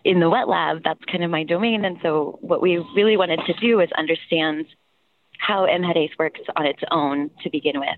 in 0.05 0.21
the 0.21 0.31
wet 0.31 0.49
lab, 0.49 0.83
that's 0.85 1.05
kind 1.11 1.25
of 1.25 1.31
my 1.31 1.45
domain. 1.45 1.85
And 1.85 1.99
so 2.03 2.39
what 2.41 2.63
we 2.63 2.79
really 2.95 3.17
wanted 3.17 3.41
to 3.47 3.53
do 3.55 3.81
is 3.81 3.89
understand 3.97 4.67
how 5.39 5.67
MHETase 5.67 6.19
works 6.19 6.41
on 6.57 6.67
its 6.67 6.81
own 6.91 7.31
to 7.43 7.51
begin 7.51 7.79
with. 7.81 7.89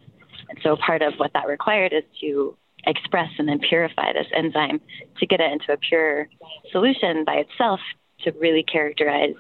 And 0.49 0.59
so 0.63 0.77
part 0.77 1.03
of 1.03 1.15
what 1.17 1.33
that 1.35 1.47
required 1.47 1.93
is 1.93 2.05
to 2.21 2.57
express 2.87 3.31
and 3.39 3.49
then 3.49 3.61
purify 3.61 4.13
this 4.13 4.27
enzyme 4.35 4.81
to 5.19 5.27
get 5.27 5.41
it 5.41 5.53
into 5.53 5.73
a 5.73 5.77
pure 5.77 6.29
solution 6.71 7.25
by 7.25 7.35
itself 7.35 7.81
to 8.25 8.33
really 8.41 8.63
characterize 8.63 9.35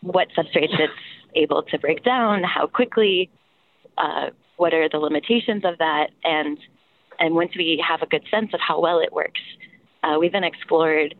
what 0.00 0.28
substrates 0.36 0.78
it's 0.78 0.92
able 1.34 1.62
to 1.62 1.78
break 1.78 2.04
down, 2.04 2.42
how 2.42 2.66
quickly, 2.66 3.30
uh, 3.98 4.30
what 4.56 4.72
are 4.72 4.88
the 4.88 4.98
limitations 4.98 5.64
of 5.64 5.78
that, 5.78 6.08
and 6.22 6.58
and 7.18 7.34
once 7.34 7.52
we 7.56 7.82
have 7.86 8.02
a 8.02 8.06
good 8.06 8.24
sense 8.30 8.50
of 8.52 8.60
how 8.60 8.80
well 8.80 8.98
it 8.98 9.12
works, 9.12 9.40
uh, 10.02 10.16
we 10.18 10.28
then 10.28 10.44
explored 10.44 11.14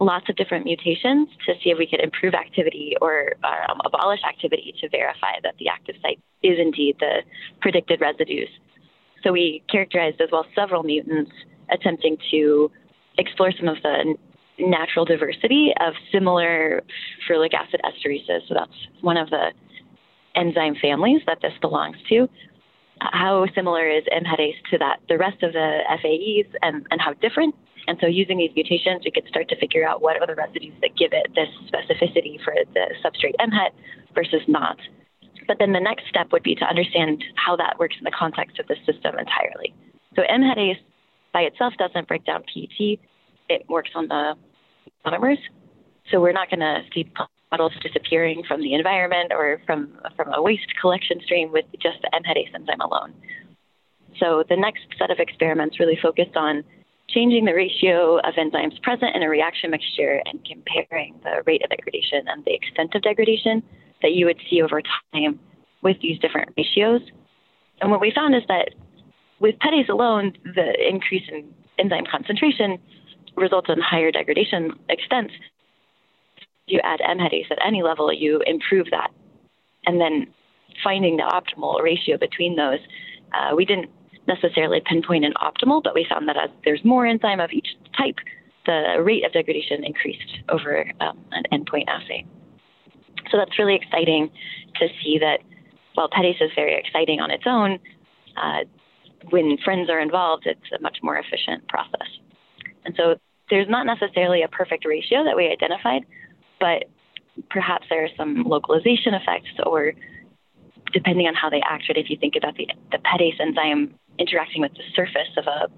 lots 0.00 0.28
of 0.28 0.36
different 0.36 0.64
mutations 0.64 1.28
to 1.46 1.54
see 1.62 1.70
if 1.70 1.78
we 1.78 1.86
could 1.86 2.00
improve 2.00 2.34
activity 2.34 2.94
or 3.00 3.32
um, 3.44 3.80
abolish 3.84 4.20
activity 4.28 4.74
to 4.80 4.88
verify 4.88 5.38
that 5.42 5.54
the 5.58 5.68
active 5.68 5.94
site 6.02 6.20
is 6.42 6.58
indeed 6.58 6.96
the 7.00 7.22
predicted 7.60 8.00
residues. 8.00 8.48
So 9.22 9.32
we 9.32 9.62
characterized 9.70 10.20
as 10.20 10.28
well 10.32 10.46
several 10.54 10.82
mutants 10.82 11.32
attempting 11.70 12.16
to 12.30 12.70
explore 13.18 13.52
some 13.52 13.68
of 13.68 13.76
the 13.82 14.14
natural 14.58 15.04
diversity 15.04 15.72
of 15.80 15.94
similar 16.10 16.82
ferulic 17.28 17.54
acid 17.54 17.80
esterases. 17.84 18.42
So 18.48 18.54
that's 18.54 18.88
one 19.00 19.16
of 19.16 19.30
the 19.30 19.52
enzyme 20.34 20.76
families 20.80 21.22
that 21.26 21.38
this 21.42 21.52
belongs 21.60 21.96
to. 22.08 22.28
How 23.00 23.46
similar 23.54 23.88
is 23.88 24.04
MHETase 24.04 24.70
to 24.70 24.78
that, 24.78 25.00
the 25.08 25.18
rest 25.18 25.42
of 25.42 25.52
the 25.52 25.80
FAEs, 26.00 26.46
and, 26.62 26.86
and 26.90 27.00
how 27.00 27.14
different? 27.14 27.54
And 27.86 27.98
so, 28.00 28.06
using 28.06 28.38
these 28.38 28.52
mutations, 28.54 29.02
we 29.04 29.10
could 29.10 29.26
start 29.26 29.48
to 29.48 29.56
figure 29.56 29.86
out 29.86 30.02
what 30.02 30.20
are 30.20 30.26
the 30.26 30.34
residues 30.34 30.74
that 30.82 30.96
give 30.96 31.12
it 31.12 31.34
this 31.34 31.48
specificity 31.66 32.42
for 32.42 32.54
the 32.74 32.94
substrate 33.04 33.34
MHET 33.40 33.70
versus 34.14 34.42
not. 34.46 34.76
But 35.48 35.58
then 35.58 35.72
the 35.72 35.80
next 35.80 36.06
step 36.08 36.30
would 36.30 36.44
be 36.44 36.54
to 36.54 36.64
understand 36.64 37.24
how 37.34 37.56
that 37.56 37.78
works 37.78 37.96
in 37.98 38.04
the 38.04 38.12
context 38.16 38.60
of 38.60 38.68
the 38.68 38.76
system 38.86 39.18
entirely. 39.18 39.74
So, 40.14 40.22
MHETase 40.22 40.78
by 41.32 41.42
itself 41.42 41.74
doesn't 41.78 42.06
break 42.06 42.24
down 42.24 42.42
PET, 42.42 43.00
it 43.48 43.62
works 43.68 43.90
on 43.94 44.08
the 44.08 44.34
monomers. 45.04 45.38
So, 46.10 46.20
we're 46.20 46.32
not 46.32 46.50
going 46.50 46.60
to 46.60 46.82
see 46.94 47.10
bottles 47.50 47.72
disappearing 47.82 48.44
from 48.46 48.60
the 48.62 48.74
environment 48.74 49.32
or 49.32 49.60
from, 49.66 49.98
from 50.16 50.32
a 50.32 50.40
waste 50.40 50.72
collection 50.80 51.20
stream 51.24 51.52
with 51.52 51.66
just 51.82 52.00
the 52.00 52.10
MHETase 52.14 52.54
enzyme 52.54 52.80
alone. 52.80 53.12
So 54.18 54.44
the 54.48 54.56
next 54.56 54.86
set 54.98 55.10
of 55.10 55.18
experiments 55.18 55.78
really 55.78 55.98
focused 56.00 56.36
on 56.36 56.64
changing 57.08 57.44
the 57.44 57.54
ratio 57.54 58.18
of 58.18 58.34
enzymes 58.34 58.80
present 58.82 59.14
in 59.14 59.22
a 59.22 59.28
reaction 59.28 59.70
mixture 59.70 60.22
and 60.26 60.44
comparing 60.44 61.14
the 61.24 61.42
rate 61.46 61.62
of 61.62 61.70
degradation 61.70 62.26
and 62.28 62.44
the 62.44 62.54
extent 62.54 62.94
of 62.94 63.02
degradation 63.02 63.62
that 64.00 64.12
you 64.12 64.26
would 64.26 64.38
see 64.48 64.62
over 64.62 64.82
time 65.12 65.38
with 65.82 65.96
these 66.00 66.18
different 66.18 66.50
ratios. 66.56 67.02
And 67.80 67.90
what 67.90 68.00
we 68.00 68.12
found 68.14 68.34
is 68.34 68.42
that 68.48 68.70
with 69.40 69.56
PETase 69.58 69.88
alone, 69.88 70.32
the 70.44 70.88
increase 70.88 71.28
in 71.28 71.52
enzyme 71.78 72.04
concentration 72.10 72.78
results 73.36 73.68
in 73.68 73.80
higher 73.80 74.10
degradation 74.10 74.72
extents, 74.88 75.32
you 76.66 76.80
add 76.84 77.00
MHETase 77.00 77.50
at 77.50 77.58
any 77.64 77.82
level, 77.82 78.12
you 78.12 78.40
improve 78.46 78.86
that. 78.90 79.10
And 79.84 80.00
then 80.00 80.28
finding 80.82 81.16
the 81.16 81.24
optimal 81.24 81.82
ratio 81.82 82.16
between 82.16 82.56
those, 82.56 82.78
uh, 83.32 83.54
we 83.54 83.64
didn't 83.64 83.90
necessarily 84.26 84.80
pinpoint 84.84 85.24
an 85.24 85.34
optimal, 85.34 85.82
but 85.82 85.94
we 85.94 86.06
found 86.08 86.28
that 86.28 86.36
as 86.36 86.50
there's 86.64 86.84
more 86.84 87.06
enzyme 87.06 87.40
of 87.40 87.50
each 87.52 87.68
type, 87.96 88.16
the 88.66 88.96
rate 89.02 89.24
of 89.24 89.32
degradation 89.32 89.84
increased 89.84 90.38
over 90.48 90.90
um, 91.00 91.18
an 91.32 91.44
endpoint 91.52 91.88
assay. 91.88 92.24
So 93.30 93.38
that's 93.38 93.58
really 93.58 93.74
exciting 93.74 94.30
to 94.78 94.88
see 95.02 95.18
that 95.18 95.40
while 95.94 96.08
PETase 96.08 96.40
is 96.40 96.50
very 96.54 96.78
exciting 96.78 97.20
on 97.20 97.30
its 97.30 97.44
own, 97.46 97.78
uh, 98.36 98.64
when 99.30 99.56
friends 99.64 99.90
are 99.90 100.00
involved, 100.00 100.46
it's 100.46 100.60
a 100.76 100.80
much 100.80 100.98
more 101.02 101.16
efficient 101.16 101.66
process. 101.68 102.08
And 102.84 102.94
so 102.96 103.16
there's 103.50 103.68
not 103.68 103.86
necessarily 103.86 104.42
a 104.42 104.48
perfect 104.48 104.84
ratio 104.86 105.24
that 105.24 105.36
we 105.36 105.46
identified, 105.48 106.04
but 106.58 106.84
perhaps 107.50 107.86
there 107.88 108.04
are 108.04 108.08
some 108.16 108.44
localization 108.44 109.14
effects 109.14 109.50
or 109.64 109.92
depending 110.92 111.26
on 111.26 111.34
how 111.34 111.48
they 111.48 111.62
act, 111.68 111.84
if 111.88 112.10
you 112.10 112.16
think 112.16 112.34
about 112.36 112.56
the, 112.56 112.68
the 112.90 112.98
PETase 112.98 113.40
enzyme 113.40 113.94
interacting 114.18 114.62
with 114.62 114.72
the 114.74 114.82
surface 114.94 115.30
of 115.36 115.46
a 115.46 115.68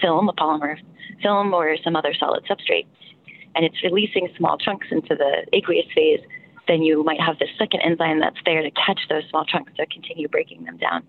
film, 0.00 0.28
a 0.28 0.32
polymer 0.32 0.76
film, 1.22 1.52
or 1.54 1.76
some 1.82 1.96
other 1.96 2.14
solid 2.18 2.44
substrate, 2.44 2.86
and 3.54 3.64
it's 3.64 3.82
releasing 3.82 4.28
small 4.36 4.58
chunks 4.58 4.88
into 4.90 5.14
the 5.14 5.46
aqueous 5.52 5.86
phase, 5.94 6.20
then 6.66 6.82
you 6.82 7.04
might 7.04 7.20
have 7.20 7.38
this 7.38 7.50
second 7.58 7.80
enzyme 7.80 8.20
that's 8.20 8.38
there 8.44 8.62
to 8.62 8.70
catch 8.70 9.00
those 9.08 9.22
small 9.30 9.44
chunks 9.44 9.72
to 9.76 9.86
continue 9.86 10.28
breaking 10.28 10.64
them 10.64 10.76
down. 10.78 11.02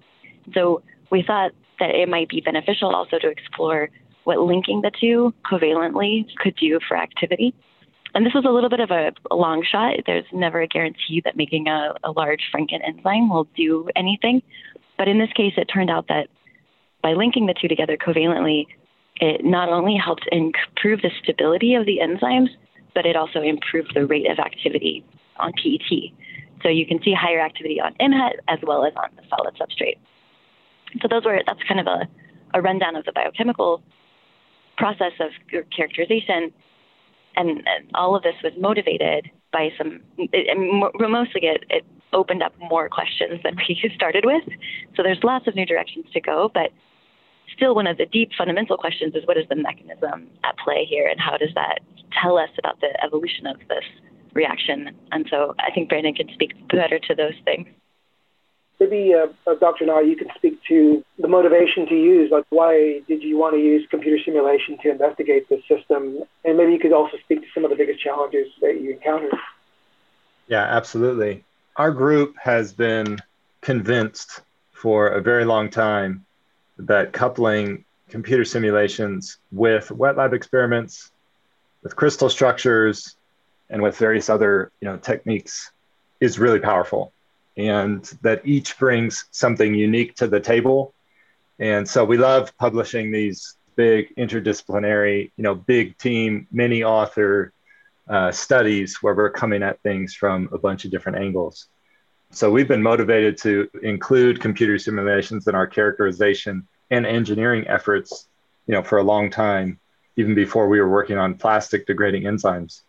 So 0.54 0.84
we 1.12 1.24
thought 1.26 1.52
that 1.80 1.92
it 1.92 2.10
might 2.10 2.30
be 2.30 2.42
beneficial 2.42 2.94
also 2.94 3.18
to 3.20 3.28
explore 3.30 3.90
what 4.26 4.40
linking 4.40 4.82
the 4.82 4.92
two 5.00 5.34
covalently 5.50 6.26
could 6.38 6.56
do 6.56 6.80
for 6.88 6.98
activity. 6.98 7.54
And 8.14 8.26
this 8.26 8.34
was 8.34 8.46
a 8.46 8.50
little 8.50 8.70
bit 8.70 8.80
of 8.80 8.92
a, 8.92 9.12
long 9.34 9.64
shot. 9.70 9.96
There's 10.06 10.26
never 10.32 10.62
a 10.62 10.68
guarantee 10.68 11.22
that 11.26 11.36
making 11.36 11.68
a, 11.68 11.94
a 12.04 12.12
large 12.12 12.42
Franken 12.54 12.80
enzyme 12.88 13.30
will 13.30 13.48
do 13.56 13.90
anything. 13.96 14.42
But 14.98 15.10
in 15.10 15.20
this 15.20 15.32
case, 15.36 15.54
it 15.58 15.66
turned 15.66 15.90
out 15.90 16.08
that 16.08 16.30
by 17.06 17.14
linking 17.14 17.46
the 17.46 17.54
two 17.54 17.68
together 17.68 17.98
covalently, 17.98 18.66
it 19.18 19.46
not 19.46 19.70
only 19.70 19.96
helped 19.96 20.28
improve 20.32 21.04
the 21.04 21.12
stability 21.22 21.76
of 21.76 21.86
the 21.86 22.00
enzymes, 22.02 22.50
but 22.96 23.06
it 23.06 23.16
also 23.16 23.44
improved 23.44 23.92
the 23.94 24.08
rate 24.08 24.26
of 24.28 24.40
activity 24.40 25.06
on 25.38 25.54
PET. 25.54 26.16
So 26.64 26.70
you 26.70 26.84
can 26.88 27.00
see 27.04 27.14
higher 27.14 27.40
activity 27.40 27.80
on 27.80 27.94
MHET 28.02 28.38
as 28.48 28.58
well 28.64 28.84
as 28.84 28.94
on 28.96 29.10
the 29.18 29.22
solid 29.30 29.54
substrate. 29.54 30.00
So 31.00 31.08
those 31.08 31.24
were 31.26 31.40
that's 31.46 31.62
kind 31.68 31.80
of 31.80 31.86
a, 31.86 32.08
a 32.56 32.62
rundown 32.64 32.96
of 32.96 33.06
the 33.06 33.12
biochemical 33.12 33.84
process 34.76 35.14
of 35.20 35.30
characterization 35.70 36.52
and, 37.36 37.62
all 37.94 38.16
of 38.16 38.24
this 38.24 38.36
was 38.44 38.54
motivated 38.58 39.30
by 39.54 39.70
some, 39.78 40.00
it, 40.18 40.58
mostly 40.98 41.42
it, 41.44 41.66
it 41.70 41.86
opened 42.14 42.42
up 42.42 42.54
more 42.58 42.90
questions 42.90 43.42
than 43.44 43.58
we 43.70 43.92
started 43.94 44.26
with. 44.26 44.44
So 44.96 45.04
there's 45.04 45.24
lots 45.24 45.46
of 45.48 45.54
new 45.54 45.68
directions 45.68 46.08
to 46.14 46.20
go, 46.20 46.50
but 46.52 46.72
still 47.56 47.76
one 47.76 47.88
of 47.88 47.98
the 47.98 48.06
deep 48.06 48.32
fundamental 48.38 48.78
questions 48.78 49.16
is 49.16 49.26
what 49.26 49.38
is 49.38 49.48
the 49.50 49.56
mechanism 49.56 50.30
at 50.44 50.58
play 50.58 50.86
here 50.86 51.08
and 51.08 51.20
how 51.20 51.38
does 51.38 51.54
that 51.56 51.80
tell 52.22 52.38
us 52.38 52.50
about 52.60 52.80
the 52.82 53.04
evolution 53.04 53.48
of 53.48 53.58
this 53.68 53.84
reaction? 54.34 54.96
And 55.12 55.28
so 55.30 55.56
I 55.60 55.72
think 55.72 55.90
Brandon 55.90 56.14
can 56.14 56.30
speak 56.34 56.54
better 56.70 57.00
to 57.00 57.16
those 57.16 57.34
things. 57.44 57.68
Maybe, 58.80 59.14
uh, 59.14 59.28
uh, 59.50 59.56
Dr. 59.56 59.86
Knott, 59.86 60.06
you 60.06 60.18
can 60.18 60.28
speak 60.36 60.60
to 60.68 61.02
the 61.18 61.30
motivation 61.30 61.88
to 61.88 61.96
use, 61.96 62.30
like 62.30 62.44
why 62.50 63.02
did 63.08 63.24
you 63.24 63.38
want 63.38 63.56
to 63.56 63.62
use 63.62 63.88
computer 63.90 64.22
simulation 64.24 64.78
to 64.84 64.92
investigate 64.92 65.48
this 65.48 65.62
system? 65.66 66.20
And 66.44 66.58
maybe 66.58 66.74
you 66.74 66.80
could 66.80 66.92
also 66.92 67.18
speak 67.24 67.40
to 67.40 67.48
some 67.54 67.64
of 67.64 67.70
the 67.70 67.78
biggest 67.78 68.02
challenges 68.02 68.48
that 68.62 68.82
you 68.82 68.92
encountered. 68.92 69.34
Yeah, 70.48 70.64
absolutely. 70.64 71.46
Our 71.78 71.92
group 71.92 72.36
has 72.44 72.74
been 72.74 73.20
convinced 73.62 74.42
for 74.74 75.08
a 75.08 75.22
very 75.22 75.46
long 75.46 75.70
time 75.70 76.26
that 76.78 77.14
coupling 77.14 77.86
computer 78.10 78.46
simulations 78.46 79.38
with 79.52 79.92
wet 79.92 80.18
lab 80.18 80.34
experiments, 80.34 81.12
with 81.84 81.96
crystal 81.96 82.30
structures, 82.30 83.16
and 83.70 83.82
with 83.82 83.98
various 83.98 84.30
other 84.30 84.72
you 84.80 84.88
know, 84.88 84.98
techniques 84.98 85.72
is 86.20 86.40
really 86.40 86.60
powerful 86.60 87.12
and 87.58 88.04
that 88.22 88.42
each 88.46 88.78
brings 88.78 89.26
something 89.32 89.74
unique 89.74 90.16
to 90.16 90.28
the 90.28 90.40
table. 90.40 90.94
And 91.60 91.88
so 91.88 92.04
we 92.04 92.18
love 92.18 92.56
publishing 92.58 93.12
these 93.12 93.56
big 93.76 94.14
interdisciplinary, 94.16 95.32
you 95.38 95.44
know, 95.44 95.56
big 95.56 95.98
team, 95.98 96.48
many 96.52 96.84
author 96.84 97.54
uh, 98.10 98.32
studies 98.32 98.98
where 99.02 99.16
we're 99.16 99.30
coming 99.30 99.64
at 99.64 99.82
things 99.82 100.14
from 100.14 100.50
a 100.52 100.58
bunch 100.58 100.86
of 100.86 100.92
different 100.92 101.18
angles. 101.18 101.68
So 102.32 102.52
we've 102.52 102.68
been 102.68 102.84
motivated 102.84 103.38
to 103.40 103.70
include 103.82 104.42
computer 104.42 104.78
simulations 104.78 105.48
in 105.48 105.56
our 105.56 105.68
characterization 105.68 106.68
and 106.92 107.06
engineering 107.06 107.66
efforts, 107.68 108.28
you 108.68 108.74
know, 108.74 108.84
for 108.84 108.98
a 108.98 109.04
long 109.04 109.30
time, 109.30 109.80
even 110.18 110.36
before 110.36 110.68
we 110.68 110.80
were 110.80 110.90
working 110.90 111.18
on 111.18 111.36
plastic 111.36 111.88
degrading 111.88 112.24
enzymes. 112.24 112.82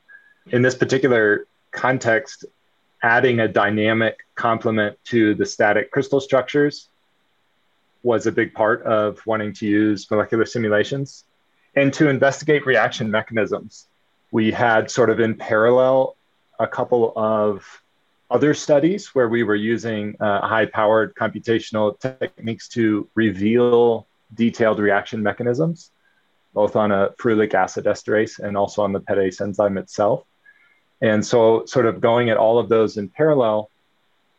In 0.48 0.62
this 0.62 0.74
particular 0.74 1.46
context, 1.70 2.44
adding 3.02 3.40
a 3.40 3.48
dynamic 3.48 4.26
complement 4.34 4.98
to 5.04 5.34
the 5.34 5.46
static 5.46 5.90
crystal 5.90 6.20
structures 6.20 6.88
was 8.02 8.26
a 8.26 8.32
big 8.32 8.54
part 8.54 8.82
of 8.82 9.24
wanting 9.26 9.52
to 9.52 9.66
use 9.66 10.10
molecular 10.10 10.46
simulations 10.46 11.24
and 11.74 11.92
to 11.92 12.08
investigate 12.08 12.64
reaction 12.66 13.10
mechanisms. 13.10 13.86
We 14.30 14.50
had 14.50 14.90
sort 14.90 15.10
of 15.10 15.20
in 15.20 15.34
parallel 15.34 16.16
a 16.58 16.66
couple 16.66 17.12
of 17.16 17.82
other 18.30 18.54
studies 18.54 19.14
where 19.14 19.28
we 19.28 19.42
were 19.42 19.54
using 19.54 20.16
uh, 20.20 20.46
high 20.46 20.66
powered 20.66 21.14
computational 21.14 21.98
techniques 22.00 22.68
to 22.68 23.08
reveal 23.14 24.06
detailed 24.34 24.80
reaction 24.80 25.22
mechanisms, 25.22 25.90
both 26.52 26.74
on 26.74 26.90
a 26.90 27.10
ferulic 27.20 27.54
acid 27.54 27.84
esterase 27.84 28.38
and 28.38 28.56
also 28.56 28.82
on 28.82 28.92
the 28.92 29.00
PETase 29.00 29.40
enzyme 29.40 29.78
itself. 29.78 30.24
And 31.00 31.24
so, 31.24 31.66
sort 31.66 31.86
of 31.86 32.00
going 32.00 32.30
at 32.30 32.36
all 32.36 32.58
of 32.58 32.68
those 32.68 32.96
in 32.96 33.08
parallel, 33.08 33.70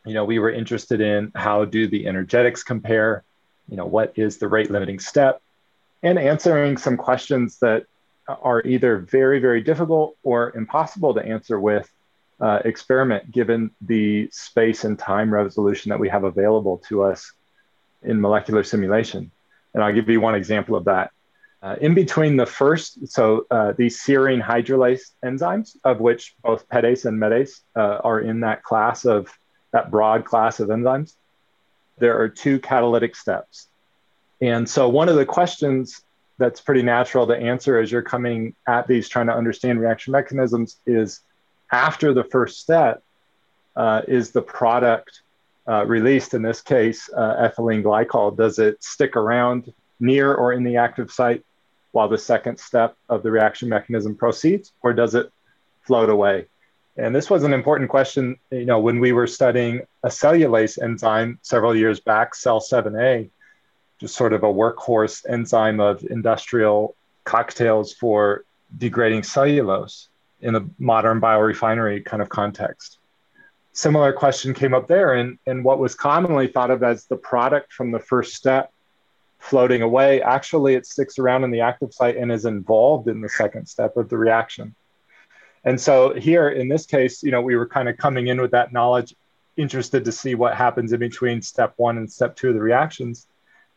you 0.04 0.14
know, 0.14 0.24
we 0.24 0.38
were 0.38 0.50
interested 0.50 1.00
in 1.00 1.32
how 1.34 1.64
do 1.64 1.86
the 1.86 2.06
energetics 2.06 2.62
compare, 2.62 3.22
you 3.68 3.76
know, 3.76 3.86
what 3.86 4.12
is 4.16 4.38
the 4.38 4.48
rate 4.48 4.70
limiting 4.70 4.98
step, 4.98 5.40
and 6.02 6.18
answering 6.18 6.76
some 6.76 6.96
questions 6.96 7.58
that 7.60 7.86
are 8.26 8.60
either 8.66 8.98
very, 8.98 9.38
very 9.38 9.62
difficult 9.62 10.16
or 10.22 10.54
impossible 10.56 11.14
to 11.14 11.24
answer 11.24 11.58
with 11.58 11.90
uh, 12.40 12.60
experiment, 12.64 13.30
given 13.30 13.70
the 13.80 14.28
space 14.30 14.84
and 14.84 14.98
time 14.98 15.32
resolution 15.32 15.90
that 15.90 15.98
we 15.98 16.08
have 16.08 16.24
available 16.24 16.78
to 16.88 17.02
us 17.02 17.32
in 18.02 18.20
molecular 18.20 18.62
simulation. 18.62 19.30
And 19.74 19.82
I'll 19.82 19.92
give 19.92 20.08
you 20.08 20.20
one 20.20 20.34
example 20.34 20.76
of 20.76 20.84
that. 20.84 21.10
Uh, 21.60 21.74
in 21.80 21.94
between 21.94 22.36
the 22.36 22.46
first, 22.46 23.08
so 23.08 23.44
uh, 23.50 23.72
these 23.76 23.98
serine 23.98 24.40
hydrolase 24.40 25.10
enzymes, 25.24 25.76
of 25.82 25.98
which 25.98 26.36
both 26.42 26.68
PETase 26.68 27.04
and 27.04 27.20
METase 27.20 27.60
uh, 27.74 28.00
are 28.04 28.20
in 28.20 28.40
that 28.40 28.62
class 28.62 29.04
of 29.04 29.28
that 29.72 29.90
broad 29.90 30.24
class 30.24 30.60
of 30.60 30.68
enzymes, 30.68 31.14
there 31.98 32.20
are 32.20 32.28
two 32.28 32.60
catalytic 32.60 33.16
steps. 33.16 33.66
And 34.40 34.68
so 34.68 34.88
one 34.88 35.08
of 35.08 35.16
the 35.16 35.26
questions 35.26 36.00
that's 36.38 36.60
pretty 36.60 36.82
natural 36.82 37.26
to 37.26 37.36
answer 37.36 37.78
as 37.78 37.90
you're 37.90 38.02
coming 38.02 38.54
at 38.68 38.86
these 38.86 39.08
trying 39.08 39.26
to 39.26 39.34
understand 39.34 39.80
reaction 39.80 40.12
mechanisms 40.12 40.76
is 40.86 41.20
after 41.70 42.12
the 42.12 42.24
first 42.24 42.60
step, 42.60 43.02
uh, 43.76 44.02
is 44.08 44.32
the 44.32 44.42
product 44.42 45.22
uh, 45.68 45.84
released, 45.86 46.34
in 46.34 46.42
this 46.42 46.60
case, 46.60 47.08
uh, 47.14 47.48
ethylene 47.48 47.82
glycol, 47.82 48.36
does 48.36 48.58
it 48.58 48.82
stick 48.82 49.16
around 49.16 49.72
near 50.00 50.34
or 50.34 50.52
in 50.52 50.64
the 50.64 50.76
active 50.76 51.10
site 51.10 51.44
while 51.92 52.08
the 52.08 52.18
second 52.18 52.58
step 52.58 52.96
of 53.08 53.22
the 53.22 53.30
reaction 53.30 53.68
mechanism 53.68 54.14
proceeds, 54.14 54.72
or 54.82 54.92
does 54.92 55.14
it 55.14 55.30
float 55.82 56.08
away? 56.08 56.46
And 56.96 57.14
this 57.14 57.30
was 57.30 57.44
an 57.44 57.52
important 57.52 57.88
question, 57.88 58.38
you 58.50 58.64
know, 58.64 58.80
when 58.80 58.98
we 58.98 59.12
were 59.12 59.28
studying 59.28 59.82
a 60.02 60.08
cellulase 60.08 60.82
enzyme 60.82 61.38
several 61.42 61.76
years 61.76 62.00
back, 62.00 62.34
Cel7A, 62.34 63.30
just 64.00 64.16
sort 64.16 64.32
of 64.32 64.42
a 64.42 64.52
workhorse 64.52 65.24
enzyme 65.28 65.80
of 65.80 66.02
industrial 66.04 66.96
cocktails 67.24 67.92
for 67.92 68.44
degrading 68.76 69.22
cellulose 69.22 70.07
in 70.40 70.54
the 70.54 70.68
modern 70.78 71.20
biorefinery 71.20 72.04
kind 72.04 72.22
of 72.22 72.28
context. 72.28 72.98
Similar 73.72 74.12
question 74.12 74.54
came 74.54 74.74
up 74.74 74.88
there, 74.88 75.14
and, 75.14 75.38
and 75.46 75.64
what 75.64 75.78
was 75.78 75.94
commonly 75.94 76.48
thought 76.48 76.70
of 76.70 76.82
as 76.82 77.04
the 77.06 77.16
product 77.16 77.72
from 77.72 77.90
the 77.90 78.00
first 78.00 78.34
step 78.34 78.72
floating 79.38 79.82
away, 79.82 80.20
actually 80.20 80.74
it 80.74 80.86
sticks 80.86 81.18
around 81.18 81.44
in 81.44 81.50
the 81.50 81.60
active 81.60 81.92
site 81.94 82.16
and 82.16 82.30
is 82.32 82.44
involved 82.44 83.08
in 83.08 83.20
the 83.20 83.28
second 83.28 83.66
step 83.66 83.96
of 83.96 84.08
the 84.08 84.16
reaction. 84.16 84.74
And 85.64 85.80
so 85.80 86.14
here 86.14 86.48
in 86.48 86.68
this 86.68 86.86
case, 86.86 87.22
you 87.22 87.30
know, 87.30 87.40
we 87.40 87.56
were 87.56 87.66
kind 87.66 87.88
of 87.88 87.96
coming 87.96 88.28
in 88.28 88.40
with 88.40 88.50
that 88.52 88.72
knowledge, 88.72 89.14
interested 89.56 90.04
to 90.04 90.12
see 90.12 90.34
what 90.34 90.54
happens 90.54 90.92
in 90.92 91.00
between 91.00 91.42
step 91.42 91.74
one 91.76 91.98
and 91.98 92.10
step 92.10 92.36
two 92.36 92.48
of 92.48 92.54
the 92.54 92.60
reactions. 92.60 93.26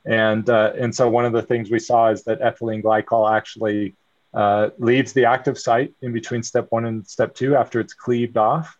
And, 0.05 0.49
uh, 0.49 0.73
and 0.77 0.95
so 0.95 1.09
one 1.09 1.25
of 1.25 1.33
the 1.33 1.41
things 1.43 1.69
we 1.69 1.79
saw 1.79 2.09
is 2.09 2.23
that 2.23 2.41
ethylene 2.41 2.81
glycol 2.81 3.31
actually 3.31 3.95
uh, 4.33 4.69
leaves 4.77 5.13
the 5.13 5.25
active 5.25 5.57
site 5.57 5.93
in 6.01 6.13
between 6.13 6.43
step 6.43 6.67
one 6.69 6.85
and 6.85 7.07
step 7.07 7.35
two 7.35 7.55
after 7.55 7.79
it's 7.79 7.93
cleaved 7.93 8.37
off. 8.37 8.77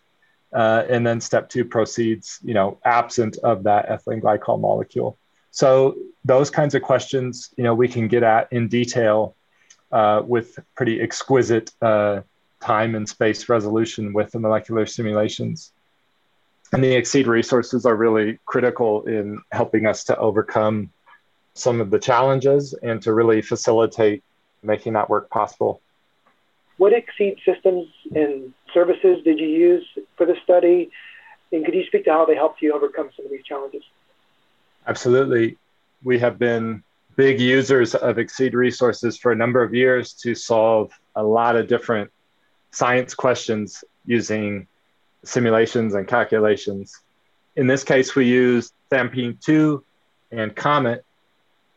Uh, 0.53 0.83
and 0.89 1.07
then 1.07 1.21
step 1.21 1.47
two 1.47 1.63
proceeds, 1.63 2.39
you 2.43 2.53
know, 2.53 2.77
absent 2.83 3.37
of 3.37 3.63
that 3.63 3.87
ethylene 3.87 4.21
glycol 4.21 4.59
molecule. 4.59 5.17
So 5.51 5.95
those 6.25 6.49
kinds 6.49 6.75
of 6.75 6.81
questions, 6.81 7.53
you 7.55 7.63
know, 7.63 7.73
we 7.73 7.87
can 7.87 8.09
get 8.09 8.23
at 8.23 8.51
in 8.51 8.67
detail 8.67 9.35
uh, 9.93 10.21
with 10.25 10.59
pretty 10.75 10.99
exquisite 10.99 11.71
uh, 11.81 12.21
time 12.61 12.95
and 12.95 13.07
space 13.07 13.47
resolution 13.47 14.13
with 14.13 14.31
the 14.31 14.39
molecular 14.39 14.85
simulations. 14.85 15.71
And 16.73 16.83
the 16.83 16.95
XSEDE 16.95 17.27
resources 17.27 17.85
are 17.85 17.95
really 17.95 18.39
critical 18.45 19.03
in 19.03 19.41
helping 19.51 19.85
us 19.85 20.05
to 20.05 20.17
overcome 20.17 20.89
some 21.53 21.81
of 21.81 21.89
the 21.89 21.99
challenges 21.99 22.73
and 22.81 23.01
to 23.01 23.13
really 23.13 23.41
facilitate 23.41 24.23
making 24.63 24.93
that 24.93 25.09
work 25.09 25.29
possible. 25.29 25.81
What 26.77 26.93
XSEDE 26.93 27.37
systems 27.45 27.87
and 28.15 28.53
services 28.73 29.23
did 29.23 29.39
you 29.39 29.47
use 29.47 29.85
for 30.17 30.25
the 30.25 30.35
study? 30.43 30.89
And 31.51 31.65
could 31.65 31.73
you 31.73 31.85
speak 31.85 32.05
to 32.05 32.11
how 32.11 32.25
they 32.25 32.35
helped 32.35 32.61
you 32.61 32.73
overcome 32.73 33.09
some 33.15 33.25
of 33.25 33.31
these 33.31 33.43
challenges? 33.43 33.83
Absolutely. 34.87 35.57
We 36.03 36.17
have 36.19 36.39
been 36.39 36.83
big 37.15 37.39
users 37.39 37.93
of 37.93 38.15
XSEDE 38.15 38.53
resources 38.53 39.17
for 39.17 39.31
a 39.31 39.35
number 39.35 39.61
of 39.61 39.73
years 39.73 40.13
to 40.13 40.33
solve 40.33 40.91
a 41.15 41.23
lot 41.23 41.55
of 41.55 41.67
different 41.67 42.09
science 42.71 43.13
questions 43.13 43.83
using 44.05 44.67
simulations 45.23 45.93
and 45.93 46.07
calculations. 46.07 46.99
In 47.55 47.67
this 47.67 47.83
case, 47.83 48.15
we 48.15 48.25
use 48.25 48.71
Stampede 48.87 49.39
2 49.41 49.83
and 50.31 50.55
Comet. 50.55 51.05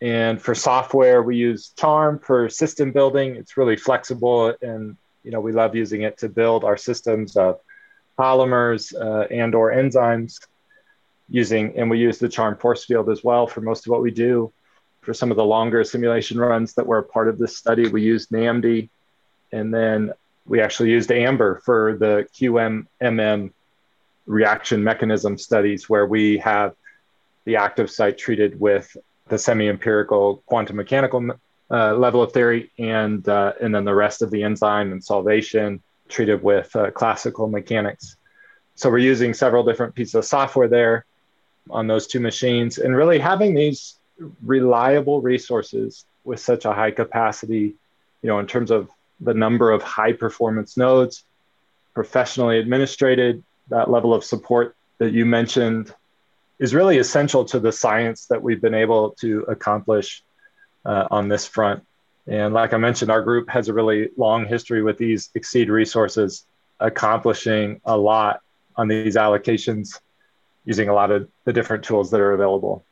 And 0.00 0.40
for 0.40 0.54
software, 0.54 1.22
we 1.22 1.36
use 1.36 1.72
CHARMM 1.76 2.22
for 2.24 2.48
system 2.48 2.92
building. 2.92 3.36
It's 3.36 3.56
really 3.56 3.76
flexible, 3.76 4.54
and 4.60 4.96
you 5.22 5.30
know 5.30 5.40
we 5.40 5.52
love 5.52 5.74
using 5.74 6.02
it 6.02 6.18
to 6.18 6.28
build 6.28 6.64
our 6.64 6.76
systems 6.76 7.36
of 7.36 7.60
polymers 8.18 8.94
uh, 8.94 9.26
and 9.30 9.54
or 9.54 9.72
enzymes 9.72 10.40
using, 11.28 11.76
and 11.78 11.88
we 11.88 11.98
use 11.98 12.18
the 12.18 12.28
CHARMM 12.28 12.60
force 12.60 12.84
field 12.84 13.08
as 13.08 13.24
well 13.24 13.46
for 13.46 13.60
most 13.60 13.86
of 13.86 13.90
what 13.90 14.02
we 14.02 14.10
do. 14.10 14.52
For 15.00 15.14
some 15.14 15.30
of 15.30 15.36
the 15.36 15.44
longer 15.44 15.84
simulation 15.84 16.38
runs 16.38 16.74
that 16.74 16.86
were 16.86 17.02
part 17.02 17.28
of 17.28 17.38
this 17.38 17.56
study, 17.56 17.88
we 17.88 18.02
used 18.02 18.30
NAMD, 18.30 18.88
and 19.52 19.72
then 19.72 20.12
we 20.46 20.60
actually 20.60 20.90
used 20.90 21.10
AMBER 21.10 21.62
for 21.64 21.96
the 21.96 22.26
QMMM 22.34 23.52
reaction 24.26 24.84
mechanism 24.84 25.38
studies, 25.38 25.88
where 25.88 26.06
we 26.06 26.38
have 26.38 26.74
the 27.44 27.56
active 27.56 27.90
site 27.90 28.18
treated 28.18 28.58
with 28.58 28.96
the 29.28 29.38
semi-empirical 29.38 30.42
quantum 30.46 30.76
mechanical 30.76 31.30
uh, 31.70 31.94
level 31.94 32.22
of 32.22 32.32
theory, 32.32 32.70
and 32.78 33.26
uh, 33.28 33.52
and 33.60 33.74
then 33.74 33.84
the 33.84 33.94
rest 33.94 34.22
of 34.22 34.30
the 34.30 34.42
enzyme 34.42 34.92
and 34.92 35.02
solvation 35.02 35.80
treated 36.08 36.42
with 36.42 36.74
uh, 36.76 36.90
classical 36.90 37.48
mechanics. 37.48 38.16
So 38.74 38.90
we're 38.90 38.98
using 38.98 39.34
several 39.34 39.64
different 39.64 39.94
pieces 39.94 40.14
of 40.14 40.24
software 40.24 40.68
there 40.68 41.06
on 41.70 41.86
those 41.86 42.06
two 42.06 42.20
machines 42.20 42.78
and 42.78 42.94
really 42.94 43.18
having 43.18 43.54
these 43.54 43.96
reliable 44.42 45.20
resources 45.22 46.04
with 46.24 46.40
such 46.40 46.64
a 46.64 46.72
high 46.72 46.90
capacity, 46.90 47.74
you 48.22 48.28
know, 48.28 48.38
in 48.38 48.46
terms 48.46 48.70
of 48.70 48.90
the 49.20 49.34
number 49.34 49.70
of 49.70 49.82
high 49.82 50.12
performance 50.12 50.76
nodes, 50.76 51.24
professionally 51.94 52.58
administrated, 52.58 53.42
that 53.68 53.90
level 53.90 54.12
of 54.12 54.24
support 54.24 54.76
that 54.98 55.12
you 55.12 55.24
mentioned 55.24 55.94
is 56.64 56.74
really 56.74 56.96
essential 56.96 57.44
to 57.44 57.60
the 57.60 57.70
science 57.70 58.24
that 58.30 58.42
we've 58.42 58.62
been 58.62 58.72
able 58.72 59.10
to 59.10 59.40
accomplish 59.48 60.24
uh, 60.86 61.06
on 61.10 61.28
this 61.28 61.46
front. 61.46 61.84
And 62.26 62.54
like 62.54 62.72
I 62.72 62.78
mentioned, 62.78 63.10
our 63.10 63.20
group 63.20 63.50
has 63.50 63.68
a 63.68 63.74
really 63.74 64.08
long 64.16 64.46
history 64.46 64.82
with 64.82 64.96
these 64.96 65.28
XSEDE 65.36 65.68
resources, 65.68 66.46
accomplishing 66.80 67.82
a 67.84 67.98
lot 67.98 68.40
on 68.76 68.88
these 68.88 69.16
allocations 69.16 70.00
using 70.64 70.88
a 70.88 70.94
lot 70.94 71.10
of 71.10 71.28
the 71.44 71.52
different 71.52 71.84
tools 71.84 72.10
that 72.12 72.20
are 72.20 72.32
available. 72.32 72.82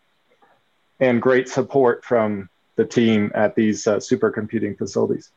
And 1.00 1.22
great 1.22 1.48
support 1.48 2.04
from 2.04 2.50
the 2.76 2.84
team 2.84 3.32
at 3.34 3.54
these 3.54 3.86
uh, 3.86 3.96
supercomputing 3.96 4.76
facilities. 4.76 5.30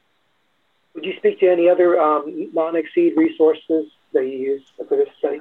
Would 0.93 1.05
you 1.05 1.15
speak 1.15 1.39
to 1.39 1.47
any 1.49 1.69
other 1.69 1.97
um, 2.01 2.49
non-XSEDE 2.53 3.15
resources 3.15 3.85
that 4.11 4.25
you 4.25 4.37
use 4.51 4.63
for 4.89 4.97
this 4.97 5.07
study? 5.19 5.39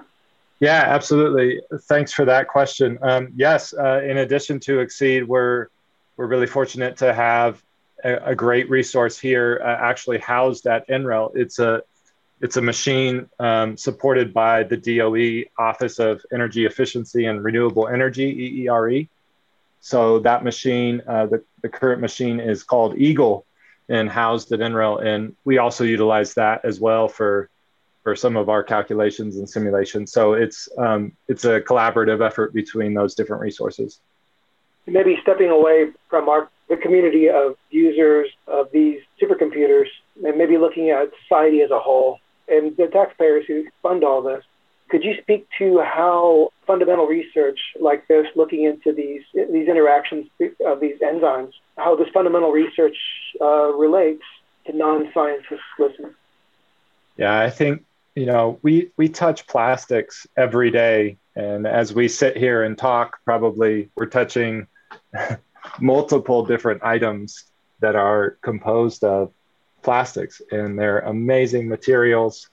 Yeah, 0.65 0.85
absolutely. 0.87 1.61
Thanks 1.91 2.11
for 2.11 2.25
that 2.25 2.49
question. 2.49 2.99
Um, 3.03 3.29
yes, 3.37 3.75
uh, 3.75 4.01
in 4.03 4.17
addition 4.17 4.59
to 4.61 4.79
XSEDE, 4.79 5.27
we're 5.27 5.67
we're 6.17 6.27
really 6.27 6.47
fortunate 6.47 6.97
to 6.99 7.13
have 7.13 7.63
a, 8.03 8.31
a 8.31 8.35
great 8.35 8.71
resource 8.71 9.19
here, 9.19 9.61
uh, 9.63 9.67
actually 9.67 10.17
housed 10.21 10.67
at 10.67 10.89
NREL. 10.89 11.33
It's 11.37 11.59
a 11.59 11.83
it's 12.41 12.57
a 12.57 12.63
machine 12.63 13.29
um, 13.39 13.77
supported 13.77 14.33
by 14.33 14.63
the 14.63 14.79
DOE 14.79 15.51
Office 15.63 15.99
of 15.99 16.23
Energy 16.33 16.65
Efficiency 16.65 17.27
and 17.27 17.45
Renewable 17.45 17.87
Energy 17.87 18.67
(EERE). 18.67 19.09
So 19.81 20.21
that 20.21 20.45
machine, 20.45 21.03
uh, 21.07 21.27
the 21.27 21.45
the 21.61 21.69
current 21.69 22.01
machine 22.01 22.41
is 22.41 22.63
called 22.63 22.97
Eagle, 22.97 23.45
and 23.91 24.09
housed 24.09 24.51
at 24.51 24.61
NREL, 24.61 25.05
and 25.05 25.37
we 25.45 25.59
also 25.59 25.85
utilize 25.85 26.33
that 26.35 26.65
as 26.65 26.81
well 26.81 27.07
for 27.07 27.51
for 28.05 28.15
some 28.15 28.37
of 28.37 28.49
our 28.49 28.63
calculations 28.63 29.39
and 29.39 29.49
simulations. 29.49 30.13
So 30.13 30.35
it's 30.35 30.69
um, 30.79 31.13
it's 31.27 31.45
a 31.45 31.61
collaborative 31.61 32.25
effort 32.25 32.53
between 32.53 32.95
those 32.95 33.15
different 33.15 33.43
resources. 33.43 33.99
Maybe 34.87 35.19
stepping 35.23 35.49
away 35.51 35.89
from 36.09 36.29
our 36.29 36.49
the 36.69 36.77
community 36.77 37.29
of 37.29 37.57
users 37.71 38.29
of 38.47 38.71
these 38.73 39.01
supercomputers 39.21 39.89
and 40.25 40.39
maybe 40.39 40.57
looking 40.57 40.91
at 40.91 41.11
society 41.23 41.63
as 41.63 41.71
a 41.71 41.79
whole 41.79 42.21
and 42.49 42.77
the 42.77 42.87
taxpayers 42.87 43.45
who 43.47 43.65
fund 43.83 44.05
all 44.05 44.23
this. 44.23 44.45
Could 44.91 45.03
you 45.03 45.15
speak 45.23 45.47
to 45.59 45.81
how 45.81 46.51
fundamental 46.67 47.07
research 47.07 47.59
like 47.81 48.07
this, 48.07 48.27
looking 48.37 48.65
into 48.65 48.93
these 48.93 49.23
these 49.35 49.67
interactions 49.67 50.27
of 50.67 50.81
these 50.81 50.99
enzymes, 51.01 51.53
how 51.79 51.97
this 51.97 52.09
fundamental 52.13 52.53
research 52.53 52.97
uh, 53.41 53.73
relates 53.73 54.23
to 54.67 54.77
non-scientists 54.77 55.73
listening? 55.79 56.15
Yeah, 57.17 57.41
I 57.41 57.49
think 57.49 57.85
you 58.15 58.27
know, 58.27 58.59
we 58.63 58.91
we 58.97 59.09
touch 59.09 59.47
plastics 59.47 60.27
every 60.37 60.71
day, 60.71 61.19
and 61.35 61.67
as 61.67 61.93
we 61.93 62.09
sit 62.09 62.37
here 62.37 62.63
and 62.63 62.79
talk, 62.79 63.19
probably 63.25 63.91
we're 63.97 64.07
touching 64.07 64.69
multiple 65.81 66.47
different 66.47 66.83
items 66.85 67.45
that 67.81 67.97
are 67.97 68.39
composed 68.41 69.03
of 69.03 69.33
plastics, 69.83 70.41
and 70.51 70.79
they're 70.79 71.01
amazing 71.01 71.69
materials 71.69 72.49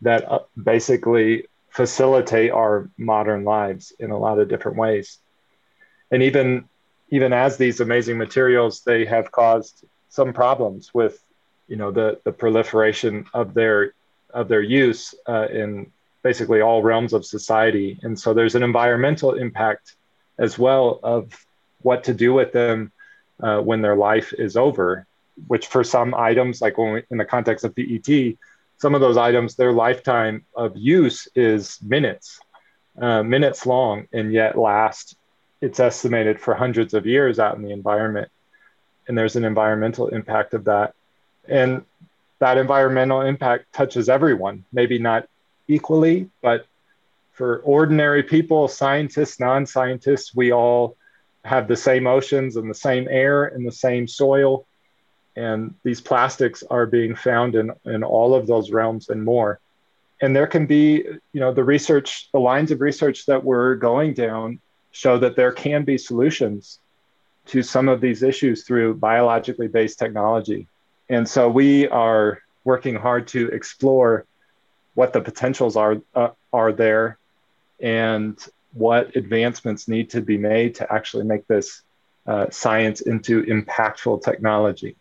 that 0.00 0.30
uh, 0.30 0.40
basically 0.60 1.46
facilitate 1.70 2.50
our 2.50 2.90
modern 2.98 3.44
lives 3.44 3.92
in 3.98 4.10
a 4.10 4.18
lot 4.18 4.38
of 4.38 4.48
different 4.48 4.76
ways. 4.76 5.18
And 6.10 6.22
even 6.24 6.68
even 7.10 7.32
as 7.32 7.56
these 7.56 7.80
amazing 7.80 8.18
materials, 8.18 8.80
they 8.80 9.04
have 9.04 9.30
caused 9.30 9.84
some 10.08 10.32
problems 10.32 10.92
with, 10.92 11.22
you 11.68 11.76
know, 11.76 11.92
the 11.92 12.20
the 12.24 12.32
proliferation 12.32 13.26
of 13.32 13.54
their 13.54 13.94
of 14.32 14.48
their 14.48 14.62
use 14.62 15.14
uh, 15.28 15.48
in 15.48 15.90
basically 16.22 16.60
all 16.60 16.82
realms 16.82 17.12
of 17.12 17.24
society. 17.24 17.98
And 18.02 18.18
so 18.18 18.32
there's 18.32 18.54
an 18.54 18.62
environmental 18.62 19.34
impact 19.34 19.96
as 20.38 20.58
well 20.58 21.00
of 21.02 21.46
what 21.82 22.04
to 22.04 22.14
do 22.14 22.32
with 22.32 22.52
them 22.52 22.92
uh, 23.42 23.60
when 23.60 23.82
their 23.82 23.96
life 23.96 24.32
is 24.32 24.56
over, 24.56 25.06
which 25.46 25.66
for 25.66 25.82
some 25.82 26.14
items, 26.14 26.60
like 26.60 26.78
when 26.78 26.92
we, 26.92 27.02
in 27.10 27.18
the 27.18 27.24
context 27.24 27.64
of 27.64 27.74
PET, 27.74 28.36
some 28.78 28.94
of 28.94 29.00
those 29.00 29.16
items, 29.16 29.54
their 29.54 29.72
lifetime 29.72 30.44
of 30.56 30.76
use 30.76 31.28
is 31.34 31.80
minutes, 31.82 32.40
uh, 33.00 33.22
minutes 33.22 33.66
long, 33.66 34.06
and 34.12 34.32
yet 34.32 34.58
last, 34.58 35.16
it's 35.60 35.78
estimated 35.78 36.40
for 36.40 36.54
hundreds 36.54 36.92
of 36.94 37.06
years 37.06 37.38
out 37.38 37.56
in 37.56 37.62
the 37.62 37.70
environment. 37.70 38.28
And 39.06 39.16
there's 39.16 39.36
an 39.36 39.44
environmental 39.44 40.08
impact 40.08 40.54
of 40.54 40.64
that. 40.64 40.94
And 41.48 41.84
that 42.42 42.58
environmental 42.58 43.20
impact 43.20 43.72
touches 43.72 44.08
everyone, 44.08 44.64
maybe 44.72 44.98
not 44.98 45.28
equally, 45.68 46.28
but 46.42 46.66
for 47.30 47.58
ordinary 47.58 48.24
people, 48.24 48.66
scientists, 48.66 49.38
non 49.38 49.64
scientists, 49.64 50.34
we 50.34 50.52
all 50.52 50.96
have 51.44 51.68
the 51.68 51.76
same 51.76 52.08
oceans 52.08 52.56
and 52.56 52.68
the 52.68 52.74
same 52.74 53.06
air 53.08 53.44
and 53.44 53.64
the 53.64 53.70
same 53.70 54.08
soil. 54.08 54.66
And 55.36 55.76
these 55.84 56.00
plastics 56.00 56.64
are 56.68 56.84
being 56.84 57.14
found 57.14 57.54
in, 57.54 57.70
in 57.84 58.02
all 58.02 58.34
of 58.34 58.48
those 58.48 58.72
realms 58.72 59.08
and 59.08 59.24
more. 59.24 59.60
And 60.20 60.34
there 60.34 60.48
can 60.48 60.66
be, 60.66 61.04
you 61.32 61.40
know, 61.40 61.54
the 61.54 61.62
research, 61.62 62.28
the 62.32 62.40
lines 62.40 62.72
of 62.72 62.80
research 62.80 63.26
that 63.26 63.44
we're 63.44 63.76
going 63.76 64.14
down 64.14 64.58
show 64.90 65.16
that 65.16 65.36
there 65.36 65.52
can 65.52 65.84
be 65.84 65.96
solutions 65.96 66.80
to 67.46 67.62
some 67.62 67.88
of 67.88 68.00
these 68.00 68.24
issues 68.24 68.64
through 68.64 68.94
biologically 68.94 69.68
based 69.68 70.00
technology. 70.00 70.66
And 71.08 71.28
so 71.28 71.48
we 71.48 71.88
are 71.88 72.42
working 72.64 72.94
hard 72.94 73.28
to 73.28 73.48
explore 73.48 74.24
what 74.94 75.12
the 75.12 75.20
potentials 75.20 75.76
are 75.76 75.96
uh, 76.14 76.30
are 76.52 76.72
there 76.72 77.18
and 77.80 78.38
what 78.74 79.16
advancements 79.16 79.88
need 79.88 80.10
to 80.10 80.20
be 80.20 80.38
made 80.38 80.74
to 80.76 80.92
actually 80.92 81.24
make 81.24 81.46
this 81.46 81.82
uh, 82.26 82.46
science 82.50 83.00
into 83.00 83.42
impactful 83.44 84.22
technology. 84.22 84.96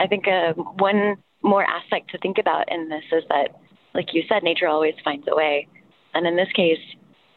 I 0.00 0.06
think 0.06 0.26
uh, 0.28 0.52
one 0.52 1.16
more 1.42 1.64
aspect 1.64 2.10
to 2.10 2.18
think 2.18 2.38
about 2.38 2.70
in 2.70 2.88
this 2.88 3.04
is 3.12 3.24
that, 3.28 3.58
like 3.94 4.12
you 4.12 4.24
said, 4.28 4.42
nature 4.42 4.68
always 4.68 4.94
finds 5.04 5.26
a 5.28 5.34
way. 5.34 5.68
And 6.12 6.26
in 6.26 6.36
this 6.36 6.50
case, 6.52 6.80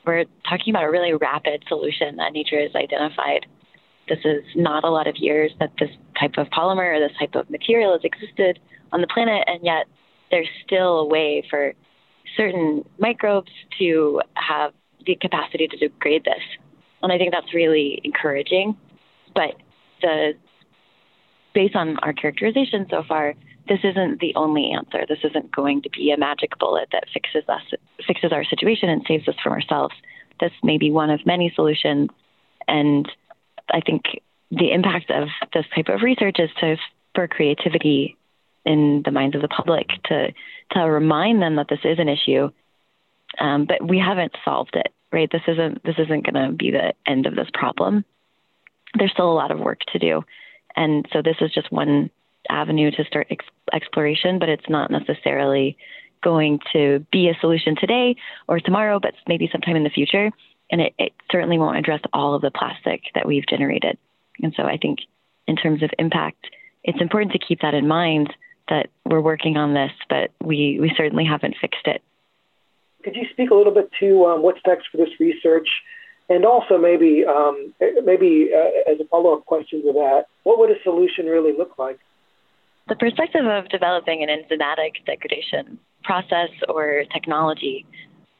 we're 0.05 0.25
talking 0.49 0.73
about 0.73 0.83
a 0.83 0.91
really 0.91 1.13
rapid 1.13 1.63
solution 1.67 2.15
that 2.17 2.33
nature 2.33 2.59
has 2.59 2.75
identified 2.75 3.45
this 4.09 4.19
is 4.25 4.43
not 4.55 4.83
a 4.83 4.89
lot 4.89 5.07
of 5.07 5.15
years 5.17 5.51
that 5.59 5.71
this 5.79 5.89
type 6.19 6.33
of 6.37 6.47
polymer 6.47 6.97
or 6.97 6.99
this 6.99 7.15
type 7.17 7.35
of 7.35 7.49
material 7.49 7.93
has 7.93 8.01
existed 8.03 8.59
on 8.91 9.01
the 9.01 9.07
planet, 9.07 9.43
and 9.47 9.63
yet 9.63 9.85
there's 10.31 10.49
still 10.65 10.99
a 10.99 11.05
way 11.05 11.43
for 11.49 11.73
certain 12.35 12.83
microbes 12.97 13.51
to 13.79 14.21
have 14.33 14.73
the 15.05 15.15
capacity 15.15 15.67
to 15.67 15.77
degrade 15.77 16.23
this. 16.25 16.43
And 17.01 17.11
I 17.11 17.17
think 17.17 17.31
that's 17.31 17.53
really 17.53 18.01
encouraging. 18.03 18.75
But 19.33 19.55
the 20.01 20.33
based 21.53 21.75
on 21.75 21.97
our 21.99 22.13
characterization 22.13 22.85
so 22.89 23.03
far, 23.07 23.33
this 23.67 23.79
isn't 23.83 24.19
the 24.19 24.33
only 24.35 24.71
answer. 24.71 25.05
This 25.07 25.19
isn't 25.23 25.55
going 25.55 25.81
to 25.81 25.89
be 25.89 26.11
a 26.11 26.17
magic 26.17 26.57
bullet 26.59 26.89
that 26.91 27.05
fixes 27.13 27.47
us 27.47 27.61
fixes 28.05 28.31
our 28.31 28.43
situation 28.43 28.89
and 28.89 29.03
saves 29.07 29.27
us 29.27 29.35
from 29.43 29.53
ourselves. 29.53 29.95
This 30.39 30.51
may 30.63 30.77
be 30.77 30.91
one 30.91 31.09
of 31.09 31.25
many 31.25 31.51
solutions 31.55 32.09
and 32.67 33.09
I 33.71 33.81
think 33.81 34.03
the 34.51 34.71
impact 34.71 35.11
of 35.11 35.27
this 35.53 35.65
type 35.75 35.89
of 35.89 36.01
research 36.01 36.37
is 36.39 36.49
to 36.59 36.77
spur 37.11 37.27
creativity 37.27 38.17
in 38.65 39.01
the 39.05 39.11
minds 39.11 39.35
of 39.35 39.41
the 39.41 39.47
public 39.47 39.87
to 40.05 40.33
to 40.71 40.79
remind 40.79 41.41
them 41.41 41.55
that 41.55 41.67
this 41.69 41.79
is 41.83 41.97
an 41.99 42.09
issue, 42.09 42.49
um, 43.39 43.65
but 43.65 43.85
we 43.85 43.97
haven't 43.97 44.35
solved 44.45 44.75
it. 44.75 44.91
Right? 45.11 45.29
This 45.31 45.41
isn't 45.47 45.83
this 45.83 45.95
isn't 45.97 46.25
going 46.31 46.49
to 46.49 46.55
be 46.55 46.71
the 46.71 46.93
end 47.07 47.25
of 47.25 47.35
this 47.35 47.49
problem. 47.53 48.05
There's 48.97 49.11
still 49.11 49.31
a 49.31 49.33
lot 49.33 49.51
of 49.51 49.59
work 49.59 49.79
to 49.93 49.99
do, 49.99 50.23
and 50.75 51.07
so 51.13 51.21
this 51.21 51.37
is 51.41 51.51
just 51.53 51.71
one 51.71 52.09
avenue 52.49 52.89
to 52.91 53.03
start 53.05 53.27
ex- 53.29 53.45
exploration, 53.73 54.39
but 54.39 54.49
it's 54.49 54.69
not 54.69 54.89
necessarily 54.89 55.77
going 56.23 56.59
to 56.73 57.05
be 57.11 57.29
a 57.29 57.37
solution 57.39 57.75
today 57.75 58.15
or 58.47 58.59
tomorrow, 58.59 58.99
but 58.99 59.13
maybe 59.27 59.49
sometime 59.51 59.75
in 59.75 59.83
the 59.83 59.89
future 59.89 60.31
and 60.71 60.81
it, 60.81 60.93
it 60.97 61.13
certainly 61.31 61.57
won't 61.57 61.77
address 61.77 62.01
all 62.13 62.35
of 62.35 62.41
the 62.41 62.51
plastic 62.51 63.01
that 63.15 63.27
we've 63.27 63.47
generated. 63.47 63.97
And 64.41 64.53
so 64.55 64.63
I 64.63 64.77
think 64.77 64.99
in 65.47 65.55
terms 65.55 65.83
of 65.83 65.89
impact, 65.97 66.45
it's 66.83 67.01
important 67.01 67.33
to 67.33 67.39
keep 67.39 67.61
that 67.61 67.73
in 67.73 67.87
mind 67.87 68.33
that 68.69 68.89
we're 69.05 69.21
working 69.21 69.57
on 69.57 69.73
this, 69.73 69.91
but 70.09 70.31
we, 70.43 70.77
we 70.79 70.93
certainly 70.95 71.25
haven't 71.25 71.55
fixed 71.59 71.85
it. 71.85 72.01
Could 73.03 73.15
you 73.15 73.25
speak 73.31 73.49
a 73.49 73.55
little 73.55 73.73
bit 73.73 73.89
to 73.99 74.25
um, 74.25 74.43
what's 74.43 74.59
next 74.67 74.87
for 74.91 74.97
this 74.97 75.09
research? 75.19 75.67
And 76.29 76.45
also 76.45 76.77
maybe, 76.77 77.25
um, 77.25 77.73
maybe 78.05 78.51
uh, 78.55 78.91
as 78.91 78.99
a 78.99 79.05
follow-up 79.05 79.45
question 79.45 79.81
to 79.81 79.93
that, 79.93 80.25
what 80.43 80.59
would 80.59 80.69
a 80.69 80.81
solution 80.83 81.25
really 81.25 81.57
look 81.57 81.79
like? 81.79 81.97
The 82.87 82.95
perspective 82.95 83.45
of 83.45 83.69
developing 83.69 84.23
an 84.23 84.29
enzymatic 84.29 85.03
degradation 85.05 85.79
process 86.03 86.49
or 86.67 87.03
technology, 87.11 87.85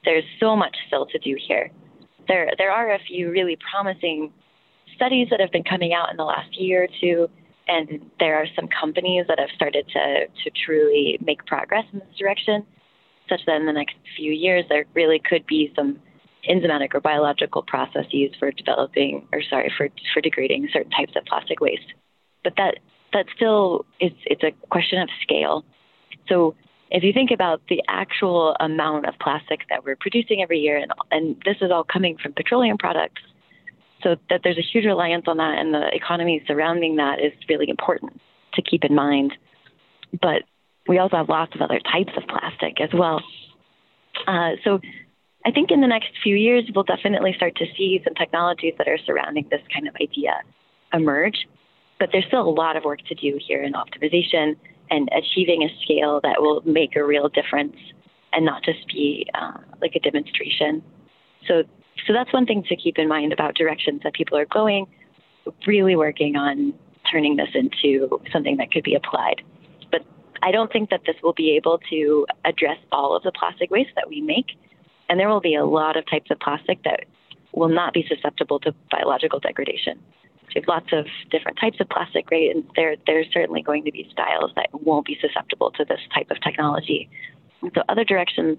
there's 0.06 0.24
so 0.40 0.56
much 0.56 0.76
still 0.88 1.08
to 1.08 1.20
do 1.20 1.36
here. 1.48 1.72
There, 2.30 2.50
there 2.58 2.72
are 2.72 2.94
a 2.94 3.00
few 3.00 3.32
really 3.32 3.58
promising 3.72 4.32
studies 4.96 5.28
that 5.32 5.42
have 5.42 5.52
been 5.52 5.64
coming 5.64 5.94
out 5.94 6.12
in 6.12 6.18
the 6.18 6.24
last 6.24 6.56
year 6.60 6.84
or 6.84 6.88
two, 7.02 7.28
and 7.68 8.10
there 8.20 8.36
are 8.36 8.46
some 8.56 8.68
companies 8.68 9.26
that 9.28 9.40
have 9.40 9.50
started 9.56 9.86
to, 9.90 10.28
to 10.28 10.52
truly 10.66 11.18
make 11.26 11.46
progress 11.46 11.86
in 11.92 12.00
this 12.00 12.18
direction, 12.18 12.66
such 13.28 13.42
that 13.48 13.56
in 13.58 13.66
the 13.66 13.74
next 13.74 13.96
few 14.16 14.32
years 14.32 14.64
there 14.70 14.86
really 14.94 15.20
could 15.20 15.46
be 15.48 15.74
some 15.76 16.00
enzymatic 16.50 16.94
or 16.94 17.02
biological 17.02 17.64
processes 17.64 18.32
for 18.40 18.52
developing, 18.52 19.28
or 19.34 19.42
sorry, 19.50 19.74
for, 19.76 19.90
for 20.14 20.22
degrading 20.22 20.70
certain 20.72 20.92
types 20.92 21.14
of 21.16 21.26
plastic 21.26 21.60
waste. 21.60 21.94
But 22.44 22.54
that 22.58 22.76
that 23.12 23.26
still 23.36 23.86
is 24.00 24.12
it's 24.26 24.44
a 24.44 24.52
question 24.70 25.02
of 25.02 25.10
scale. 25.22 25.66
So 26.28 26.56
if 26.92 27.04
you 27.04 27.14
think 27.14 27.32
about 27.32 27.62
the 27.70 27.82
actual 27.88 28.56
amount 28.60 29.08
of 29.08 29.14
plastic 29.22 29.62
that 29.70 29.84
we're 29.84 29.96
producing 29.96 30.42
every 30.42 30.60
year, 30.60 30.78
and, 30.78 30.92
and 31.12 31.36
this 31.46 31.58
is 31.62 31.72
all 31.72 31.84
coming 31.84 32.18
from 32.22 32.34
petroleum 32.34 32.78
products, 32.78 33.22
so 34.02 34.16
that 34.30 34.42
there's 34.44 34.58
a 34.58 34.62
huge 34.62 34.86
reliance 34.86 35.26
on 35.28 35.38
that, 35.38 35.58
and 35.58 35.74
the 35.74 35.94
economy 35.94 36.42
surrounding 36.48 36.96
that 36.96 37.20
is 37.20 37.34
really 37.48 37.70
important 37.70 38.20
to 38.54 38.62
keep 38.62 38.84
in 38.84 38.96
mind. 38.96 39.34
But 40.20 40.44
we 40.88 40.98
also 40.98 41.18
have 41.18 41.30
lots 41.30 41.54
of 41.54 41.62
other 41.62 41.80
types 41.80 42.12
of 42.18 42.24
plastic 42.28 42.82
as 42.82 42.90
well. 42.94 43.22
Uh, 44.26 44.52
so 44.64 44.80
I 45.46 45.52
think 45.52 45.70
in 45.70 45.82
the 45.82 45.88
next 45.88 46.10
few 46.24 46.36
years, 46.36 46.64
we'll 46.74 46.84
definitely 46.84 47.34
start 47.36 47.56
to 47.58 47.66
see 47.78 48.02
some 48.04 48.16
technologies 48.16 48.74
that 48.78 48.88
are 48.88 48.98
surrounding 49.06 49.48
this 49.52 49.62
kind 49.72 49.88
of 49.88 49.96
idea 50.02 50.42
emerge. 50.92 51.48
But 52.00 52.10
there's 52.12 52.26
still 52.26 52.48
a 52.48 52.50
lot 52.50 52.78
of 52.78 52.86
work 52.86 53.00
to 53.08 53.16
do 53.16 53.38
here 53.46 53.62
in 53.62 53.74
optimization 53.74 54.56
and 54.90 55.10
achieving 55.12 55.64
a 55.64 55.70
scale 55.84 56.20
that 56.24 56.42
will 56.42 56.62
make 56.66 56.96
a 56.96 57.04
real 57.04 57.30
difference 57.30 57.76
and 58.34 58.46
not 58.46 58.64
just 58.64 58.88
be 58.88 59.28
uh, 59.34 59.58
like 59.82 59.96
a 59.96 60.00
demonstration. 60.00 60.84
So, 61.48 61.64
so 62.06 62.14
that's 62.14 62.32
one 62.34 62.46
thing 62.46 62.64
to 62.70 62.76
keep 62.76 62.98
in 62.98 63.08
mind 63.08 63.34
about 63.34 63.56
directions 63.56 64.02
that 64.04 64.14
people 64.14 64.38
are 64.38 64.46
going, 64.46 64.88
really 65.66 65.96
working 65.96 66.36
on 66.36 66.74
turning 67.12 67.36
this 67.36 67.50
into 67.54 68.22
something 68.32 68.58
that 68.58 68.72
could 68.72 68.84
be 68.84 68.96
applied. 68.96 69.42
But 69.92 70.02
I 70.44 70.52
don't 70.52 70.72
think 70.72 70.90
that 70.90 71.02
this 71.06 71.16
will 71.24 71.34
be 71.34 71.56
able 71.56 71.80
to 71.90 72.28
address 72.46 72.78
all 72.92 73.16
of 73.16 73.24
the 73.24 73.32
plastic 73.32 73.72
waste 73.72 73.92
that 73.96 74.10
we 74.10 74.22
make. 74.22 74.58
And 75.10 75.20
there 75.20 75.28
will 75.28 75.42
be 75.42 75.56
a 75.56 75.66
lot 75.66 75.98
of 75.98 76.06
types 76.08 76.30
of 76.30 76.40
plastic 76.40 76.84
that 76.84 77.06
will 77.52 77.70
not 77.70 77.94
be 77.94 78.06
susceptible 78.08 78.60
to 78.60 78.76
biological 78.92 79.40
degradation 79.40 80.00
we 80.56 80.62
have 80.62 80.68
lots 80.68 80.88
of 80.92 81.06
different 81.32 81.58
types 81.60 81.80
of 81.80 81.90
plastic, 81.90 82.30
right? 82.32 82.56
And 82.56 82.64
there, 82.76 82.96
there's 83.06 83.28
certainly 83.34 83.62
going 83.62 83.86
to 83.86 83.92
be 83.92 84.08
styles 84.12 84.52
that 84.56 84.70
won't 84.74 85.06
be 85.06 85.18
susceptible 85.22 85.72
to 85.72 85.86
this 85.86 86.00
type 86.14 86.32
of 86.32 86.42
technology. 86.42 87.10
So 87.62 87.82
other 87.90 88.04
directions 88.04 88.58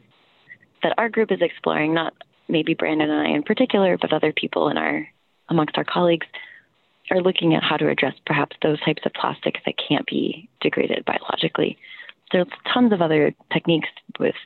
that 0.82 0.94
our 0.98 1.08
group 1.08 1.30
is 1.32 1.40
exploring, 1.40 1.94
not 1.94 2.14
maybe 2.48 2.74
Brandon 2.74 3.10
and 3.10 3.28
I 3.28 3.30
in 3.30 3.42
particular, 3.42 3.96
but 3.98 4.12
other 4.12 4.32
people 4.32 4.68
in 4.68 4.76
our 4.76 5.06
amongst 5.48 5.76
our 5.76 5.84
colleagues, 5.84 6.26
are 7.10 7.20
looking 7.20 7.54
at 7.54 7.62
how 7.62 7.76
to 7.76 7.88
address 7.88 8.14
perhaps 8.24 8.56
those 8.62 8.80
types 8.80 9.02
of 9.04 9.12
plastics 9.12 9.60
that 9.66 9.74
can't 9.76 10.06
be 10.06 10.48
degraded 10.60 11.04
biologically. 11.04 11.76
There's 12.30 12.46
tons 12.72 12.92
of 12.92 13.02
other 13.02 13.34
techniques 13.52 13.88
with 14.18 14.36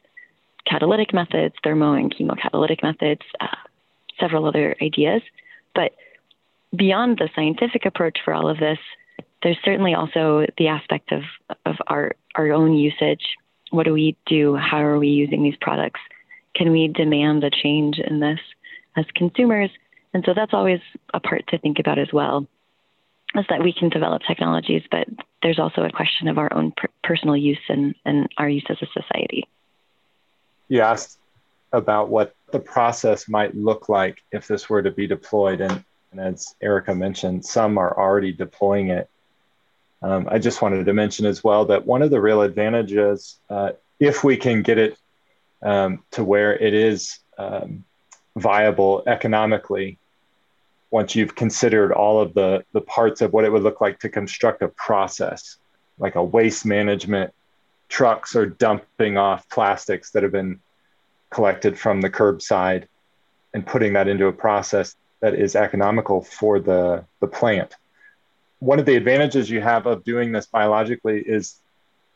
catalytic 0.66 1.12
methods, 1.12 1.54
thermo 1.62 1.92
and 1.92 2.14
chemocatalytic 2.14 2.82
methods, 2.82 3.20
uh, 3.40 3.48
several 4.18 4.46
other 4.46 4.74
ideas, 4.80 5.20
but 5.74 5.92
beyond 6.76 7.18
the 7.18 7.28
scientific 7.34 7.84
approach 7.86 8.18
for 8.24 8.34
all 8.34 8.48
of 8.48 8.58
this, 8.58 8.78
there's 9.42 9.58
certainly 9.64 9.94
also 9.94 10.46
the 10.58 10.68
aspect 10.68 11.12
of, 11.12 11.22
of 11.66 11.76
our, 11.86 12.12
our 12.34 12.52
own 12.52 12.74
usage. 12.74 13.22
What 13.70 13.84
do 13.84 13.92
we 13.92 14.16
do? 14.26 14.56
How 14.56 14.82
are 14.82 14.98
we 14.98 15.08
using 15.08 15.42
these 15.42 15.56
products? 15.60 16.00
Can 16.54 16.70
we 16.70 16.88
demand 16.88 17.44
a 17.44 17.50
change 17.50 17.98
in 17.98 18.20
this 18.20 18.38
as 18.96 19.04
consumers? 19.14 19.70
And 20.12 20.24
so 20.24 20.32
that's 20.34 20.54
always 20.54 20.80
a 21.12 21.20
part 21.20 21.46
to 21.48 21.58
think 21.58 21.78
about 21.78 21.98
as 21.98 22.12
well, 22.12 22.46
is 23.34 23.44
that 23.48 23.62
we 23.62 23.72
can 23.72 23.88
develop 23.88 24.22
technologies, 24.26 24.82
but 24.90 25.08
there's 25.42 25.58
also 25.58 25.82
a 25.82 25.90
question 25.90 26.28
of 26.28 26.38
our 26.38 26.52
own 26.52 26.72
per- 26.76 26.88
personal 27.02 27.36
use 27.36 27.58
and, 27.68 27.94
and 28.04 28.28
our 28.38 28.48
use 28.48 28.64
as 28.70 28.78
a 28.80 28.86
society. 28.86 29.48
You 30.68 30.80
asked 30.80 31.18
about 31.72 32.08
what 32.08 32.34
the 32.52 32.60
process 32.60 33.28
might 33.28 33.54
look 33.56 33.88
like 33.88 34.18
if 34.30 34.46
this 34.46 34.70
were 34.70 34.82
to 34.82 34.92
be 34.92 35.06
deployed. 35.06 35.60
And 35.60 35.84
and 36.16 36.34
as 36.34 36.54
Erica 36.60 36.94
mentioned, 36.94 37.44
some 37.44 37.76
are 37.76 37.98
already 37.98 38.32
deploying 38.32 38.90
it. 38.90 39.08
Um, 40.02 40.28
I 40.30 40.38
just 40.38 40.62
wanted 40.62 40.86
to 40.86 40.92
mention 40.92 41.26
as 41.26 41.42
well 41.42 41.64
that 41.66 41.86
one 41.86 42.02
of 42.02 42.10
the 42.10 42.20
real 42.20 42.42
advantages, 42.42 43.38
uh, 43.50 43.72
if 43.98 44.22
we 44.22 44.36
can 44.36 44.62
get 44.62 44.78
it 44.78 44.98
um, 45.62 46.04
to 46.12 46.22
where 46.22 46.56
it 46.56 46.74
is 46.74 47.18
um, 47.38 47.84
viable 48.36 49.02
economically, 49.06 49.98
once 50.90 51.16
you've 51.16 51.34
considered 51.34 51.90
all 51.90 52.20
of 52.20 52.34
the, 52.34 52.64
the 52.72 52.80
parts 52.80 53.20
of 53.20 53.32
what 53.32 53.44
it 53.44 53.50
would 53.50 53.62
look 53.62 53.80
like 53.80 53.98
to 54.00 54.08
construct 54.08 54.62
a 54.62 54.68
process, 54.68 55.56
like 55.98 56.14
a 56.14 56.22
waste 56.22 56.64
management, 56.64 57.32
trucks 57.88 58.36
are 58.36 58.46
dumping 58.46 59.16
off 59.16 59.48
plastics 59.48 60.10
that 60.12 60.22
have 60.22 60.32
been 60.32 60.60
collected 61.30 61.76
from 61.78 62.00
the 62.00 62.10
curbside 62.10 62.84
and 63.52 63.66
putting 63.66 63.94
that 63.94 64.06
into 64.06 64.26
a 64.26 64.32
process 64.32 64.94
that 65.24 65.34
is 65.34 65.56
economical 65.56 66.20
for 66.20 66.60
the, 66.60 67.02
the 67.20 67.26
plant. 67.26 67.74
One 68.58 68.78
of 68.78 68.84
the 68.84 68.94
advantages 68.94 69.48
you 69.48 69.62
have 69.62 69.86
of 69.86 70.04
doing 70.04 70.32
this 70.32 70.44
biologically 70.44 71.22
is 71.22 71.62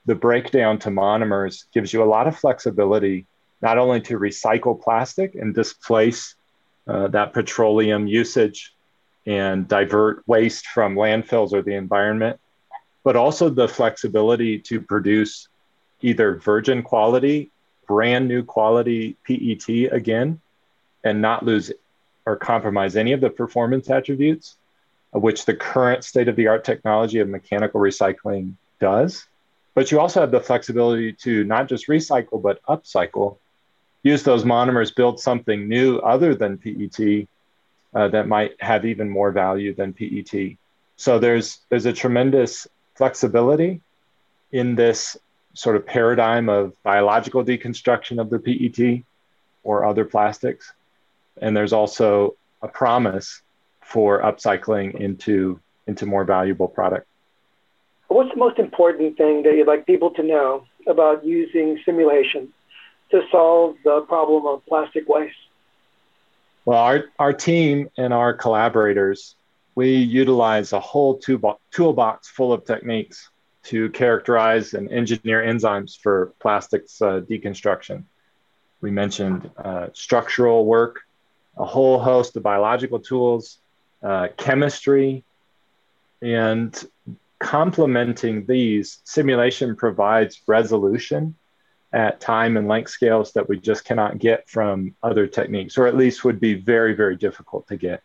the 0.05 0.15
breakdown 0.15 0.79
to 0.81 0.91
monomers 0.91 1.65
gives 1.73 1.91
you 1.91 2.03
a 2.03 2.05
lot 2.05 2.27
of 2.29 2.37
flexibility, 2.37 3.27
not 3.63 3.79
only 3.79 4.03
to 4.03 4.19
recycle 4.19 4.79
plastic 4.79 5.35
and 5.37 5.55
displace 5.55 6.35
uh, 6.87 7.09
that 7.09 7.33
petroleum 7.33 8.07
usage 8.07 8.75
and 9.25 9.67
divert 9.69 10.23
waste 10.27 10.67
from 10.67 10.95
landfills 10.95 11.55
or 11.55 11.63
the 11.63 11.77
environment, 11.77 12.39
but 13.05 13.17
also 13.17 13.49
the 13.49 13.67
flexibility 13.69 14.59
to 14.59 14.83
produce 14.83 15.49
either 16.03 16.37
virgin 16.37 16.83
quality, 16.83 17.51
brand 17.87 18.29
new 18.29 18.43
quality 18.43 19.17
PET 19.27 19.91
again, 19.93 20.43
and 21.05 21.23
not 21.23 21.43
lose 21.43 21.73
or 22.29 22.37
compromise 22.37 22.95
any 22.95 23.13
of 23.13 23.23
the 23.23 23.31
performance 23.31 23.89
attributes 23.89 24.57
of 25.15 25.23
which 25.23 25.47
the 25.47 25.55
current 25.55 26.05
state 26.05 26.29
of 26.29 26.37
the 26.37 26.47
art 26.47 26.63
technology 26.63 27.21
of 27.21 27.29
mechanical 27.29 27.81
recycling 27.81 28.53
does. 28.79 29.27
But 29.75 29.91
you 29.91 29.99
also 29.99 30.21
have 30.21 30.31
the 30.31 30.41
flexibility 30.41 31.15
to 31.25 31.45
not 31.45 31.71
just 31.71 31.89
recycle, 31.89 32.43
but 32.43 32.63
upcycle, 32.69 33.39
use 34.03 34.23
those 34.23 34.45
monomers, 34.45 34.95
build 34.95 35.19
something 35.19 35.67
new 35.67 35.97
other 36.01 36.35
than 36.35 36.59
PET 36.59 37.27
uh, 37.95 38.09
that 38.09 38.29
might 38.29 38.61
have 38.61 38.85
even 38.85 39.09
more 39.09 39.31
value 39.31 39.75
than 39.75 39.95
PET. 39.95 40.59
So 40.97 41.19
there's, 41.19 41.61
there's 41.71 41.87
a 41.87 41.95
tremendous 41.95 42.69
flexibility 42.95 43.81
in 44.53 44.75
this 44.75 45.17
sort 45.55 45.77
of 45.77 45.87
paradigm 45.87 46.51
of 46.51 46.75
biological 46.83 47.43
deconstruction 47.43 48.21
of 48.21 48.29
the 48.29 48.39
PET 48.39 49.05
or 49.63 49.87
other 49.87 50.05
plastics 50.05 50.75
and 51.41 51.57
there's 51.57 51.73
also 51.73 52.37
a 52.63 52.69
promise 52.69 53.43
for 53.81 54.23
upcycling 54.23 55.01
into 55.01 55.61
into 55.87 56.05
more 56.07 56.25
valuable 56.25 56.69
product. 56.69 57.07
What's 58.09 58.31
the 58.31 58.37
most 58.37 58.59
important 58.59 59.17
thing 59.17 59.43
that 59.43 59.55
you'd 59.55 59.67
like 59.67 59.87
people 59.87 60.11
to 60.13 60.23
know 60.23 60.65
about 60.87 61.25
using 61.25 61.79
simulation 61.85 62.53
to 63.11 63.23
solve 63.31 63.77
the 63.85 64.03
problem 64.03 64.47
of 64.47 64.65
plastic 64.67 65.09
waste? 65.09 65.35
Well, 66.65 66.79
our, 66.79 67.05
our 67.19 67.33
team 67.33 67.89
and 67.97 68.13
our 68.13 68.35
collaborators, 68.35 69.37
we 69.75 69.97
utilize 69.97 70.73
a 70.73 70.81
whole 70.81 71.19
toolbox 71.19 72.29
full 72.29 72.53
of 72.53 72.65
techniques 72.67 73.31
to 73.65 73.91
characterize 73.91 74.75
and 74.75 74.91
engineer 74.91 75.43
enzymes 75.43 75.99
for 75.99 76.35
plastics 76.41 77.01
uh, 77.01 77.21
deconstruction. 77.21 78.05
We 78.81 78.91
mentioned 78.91 79.51
uh, 79.57 79.89
structural 79.93 80.67
work, 80.67 81.01
a 81.59 81.65
whole 81.65 81.99
host 81.99 82.37
of 82.37 82.43
biological 82.43 83.01
tools, 83.01 83.59
uh, 84.03 84.29
chemistry, 84.37 85.25
and 86.23 86.85
complementing 87.39 88.47
these, 88.47 88.99
simulation 89.05 89.77
provides 89.77 90.41
resolution 90.47 91.35
at 91.93 92.21
time 92.21 92.57
and 92.57 92.69
length 92.69 92.91
scales 92.91 93.33
that 93.33 93.49
we 93.49 93.59
just 93.59 93.85
cannot 93.85 94.19
get 94.19 94.49
from 94.49 94.95
other 95.03 95.27
techniques, 95.27 95.79
or 95.79 95.87
at 95.87 95.97
least 95.97 96.25
would 96.25 96.41
be 96.41 96.55
very, 96.55 96.95
very 96.95 97.17
difficult 97.17 97.67
to 97.69 97.77
get. 97.77 98.03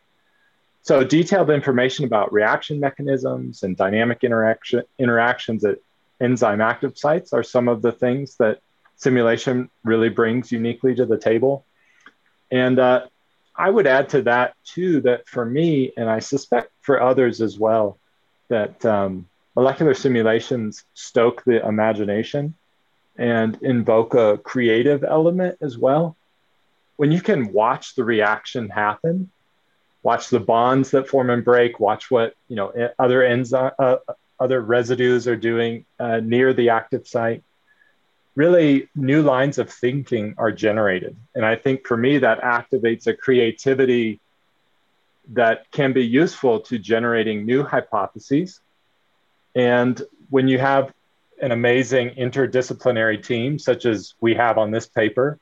So, 0.82 1.04
detailed 1.04 1.50
information 1.50 2.06
about 2.06 2.34
reaction 2.34 2.80
mechanisms 2.80 3.64
and 3.64 3.76
dynamic 3.78 4.24
interaction, 4.24 4.84
interactions 5.00 5.64
at 5.64 5.78
enzyme 6.20 6.62
active 6.62 6.98
sites 6.98 7.34
are 7.34 7.44
some 7.44 7.68
of 7.68 7.82
the 7.82 7.92
things 7.92 8.36
that 8.38 8.60
simulation 8.96 9.70
really 9.84 10.10
brings 10.10 10.52
uniquely 10.52 10.96
to 10.96 11.06
the 11.06 11.18
table. 11.18 11.66
And 12.52 12.80
uh, 12.80 13.08
I 13.56 13.70
would 13.70 13.88
add 13.88 14.10
to 14.10 14.24
that 14.24 14.56
too 14.64 15.02
that 15.02 15.28
for 15.28 15.46
me, 15.46 15.92
and 15.96 16.10
I 16.10 16.20
suspect 16.20 16.72
for 16.82 17.02
others 17.02 17.42
as 17.42 17.58
well, 17.58 17.98
that 18.50 18.84
um, 18.86 19.28
molecular 19.56 19.94
simulations 19.94 20.84
stoke 20.94 21.44
the 21.44 21.66
imagination 21.66 22.56
and 23.16 23.58
invoke 23.62 24.16
a 24.16 24.40
creative 24.40 25.04
element 25.04 25.58
as 25.62 25.78
well. 25.78 26.16
When 26.98 27.12
you 27.12 27.22
can 27.22 27.54
watch 27.54 27.96
the 27.96 28.04
reaction 28.04 28.70
happen, 28.70 29.30
watch 30.02 30.30
the 30.30 30.40
bonds 30.40 30.92
that 30.92 31.08
form 31.08 31.30
and 31.30 31.44
break, 31.44 31.80
watch 31.80 32.10
what 32.10 32.36
you 32.48 32.56
know 32.56 32.92
other 32.98 33.24
enzyme, 33.24 33.72
uh, 33.78 33.98
other 34.40 34.62
residues 34.62 35.28
are 35.28 35.36
doing 35.36 35.86
uh, 36.00 36.20
near 36.20 36.54
the 36.54 36.70
active 36.70 37.08
site. 37.08 37.44
Really, 38.36 38.90
new 38.96 39.22
lines 39.22 39.60
of 39.60 39.70
thinking 39.70 40.34
are 40.38 40.52
generated, 40.52 41.16
and 41.36 41.46
I 41.46 41.56
think 41.56 41.86
for 41.86 41.96
me 41.96 42.18
that 42.20 42.42
activates 42.42 43.06
a 43.06 43.14
creativity 43.14 44.20
that 45.30 45.70
can 45.72 45.94
be 45.94 46.06
useful 46.06 46.60
to 46.62 46.78
generating 46.78 47.46
new 47.46 47.64
hypotheses. 47.64 48.60
And 49.56 50.02
when 50.30 50.48
you 50.48 50.58
have 50.60 50.92
an 51.42 51.52
amazing 51.52 52.12
interdisciplinary 52.12 53.24
team, 53.24 53.60
such 53.60 53.86
as 53.86 54.16
we 54.20 54.36
have 54.36 54.58
on 54.58 54.72
this 54.72 54.88
paper 54.88 55.40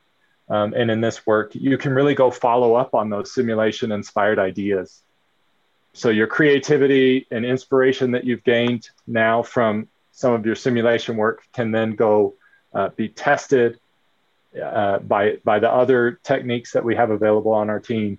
um, 0.48 0.74
and 0.74 0.90
in 0.90 1.00
this 1.00 1.26
work, 1.26 1.54
you 1.54 1.78
can 1.78 1.92
really 1.92 2.14
go 2.14 2.30
follow 2.30 2.74
up 2.74 2.94
on 2.94 3.10
those 3.10 3.32
simulation 3.32 3.92
inspired 3.92 4.38
ideas. 4.38 5.02
So, 5.94 6.08
your 6.08 6.26
creativity 6.26 7.26
and 7.30 7.44
inspiration 7.44 8.12
that 8.12 8.24
you've 8.24 8.44
gained 8.44 8.88
now 9.06 9.42
from 9.42 9.88
some 10.12 10.32
of 10.32 10.46
your 10.46 10.54
simulation 10.54 11.16
work 11.16 11.42
can 11.52 11.70
then 11.70 11.94
go 11.94 12.34
uh, 12.74 12.88
be 12.90 13.08
tested 13.08 13.78
uh, 14.62 14.98
by, 14.98 15.36
by 15.44 15.58
the 15.58 15.70
other 15.70 16.20
techniques 16.22 16.72
that 16.72 16.84
we 16.84 16.94
have 16.94 17.10
available 17.10 17.52
on 17.52 17.70
our 17.70 17.80
team 17.80 18.18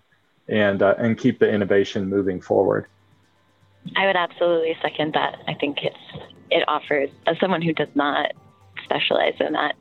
and 0.50 0.82
uh, 0.82 0.96
and 0.98 1.18
keep 1.18 1.40
the 1.40 1.50
innovation 1.50 2.10
moving 2.10 2.42
forward. 2.42 2.88
I 3.96 4.06
would 4.08 4.16
absolutely 4.16 4.76
second 4.82 5.14
that. 5.14 5.40
I 5.48 5.54
think 5.54 5.78
it's 5.84 5.98
it 6.52 6.64
offers 6.68 7.10
as 7.28 7.40
someone 7.40 7.62
who 7.62 7.74
does 7.74 7.90
not 7.96 8.34
specialize 8.84 9.36
in 9.40 9.54
that, 9.54 9.76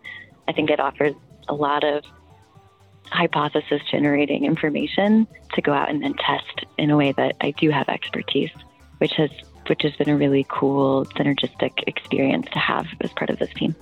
I 0.48 0.52
think 0.52 0.70
it 0.70 0.80
offers 0.80 1.14
a 1.48 1.54
lot 1.54 1.84
of 1.84 2.04
hypothesis 3.06 3.82
generating 3.90 4.44
information 4.44 5.26
to 5.54 5.60
go 5.60 5.72
out 5.72 5.90
and 5.90 6.02
then 6.02 6.14
test 6.14 6.64
in 6.78 6.90
a 6.90 6.96
way 6.96 7.12
that 7.12 7.36
I 7.40 7.50
do 7.52 7.70
have 7.70 7.88
expertise, 7.88 8.50
which 8.98 9.12
has 9.14 9.30
which 9.68 9.82
has 9.82 9.94
been 9.94 10.08
a 10.08 10.16
really 10.16 10.44
cool 10.48 11.04
synergistic 11.16 11.84
experience 11.86 12.46
to 12.52 12.58
have 12.58 12.86
as 13.00 13.12
part 13.12 13.30
of 13.30 13.38
this 13.38 13.52
team. 13.54 13.76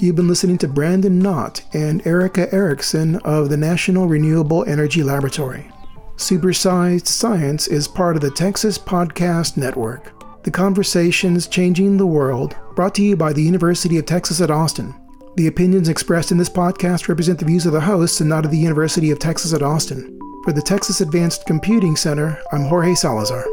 You've 0.00 0.14
been 0.14 0.28
listening 0.28 0.58
to 0.58 0.68
Brandon 0.68 1.18
Knott 1.18 1.64
and 1.72 2.06
Erika 2.06 2.54
Erickson 2.54 3.16
of 3.24 3.48
the 3.48 3.56
National 3.56 4.06
Renewable 4.06 4.64
Energy 4.64 5.02
Laboratory. 5.02 5.68
Supersized 6.14 7.08
Science 7.08 7.66
is 7.66 7.88
part 7.88 8.14
of 8.14 8.22
the 8.22 8.30
Texas 8.30 8.78
Podcast 8.78 9.56
Network. 9.56 10.12
The 10.44 10.52
Conversations 10.52 11.48
Changing 11.48 11.96
the 11.96 12.06
World, 12.06 12.56
brought 12.76 12.94
to 12.94 13.02
you 13.02 13.16
by 13.16 13.32
the 13.32 13.42
University 13.42 13.98
of 13.98 14.06
Texas 14.06 14.40
at 14.40 14.52
Austin. 14.52 14.94
The 15.34 15.48
opinions 15.48 15.88
expressed 15.88 16.30
in 16.30 16.38
this 16.38 16.48
podcast 16.48 17.08
represent 17.08 17.40
the 17.40 17.44
views 17.44 17.66
of 17.66 17.72
the 17.72 17.80
hosts 17.80 18.20
and 18.20 18.30
not 18.30 18.44
of 18.44 18.52
the 18.52 18.56
University 18.56 19.10
of 19.10 19.18
Texas 19.18 19.52
at 19.52 19.62
Austin. 19.62 20.16
For 20.44 20.52
the 20.52 20.62
Texas 20.62 21.00
Advanced 21.00 21.44
Computing 21.44 21.96
Center, 21.96 22.40
I'm 22.52 22.66
Jorge 22.66 22.94
Salazar. 22.94 23.44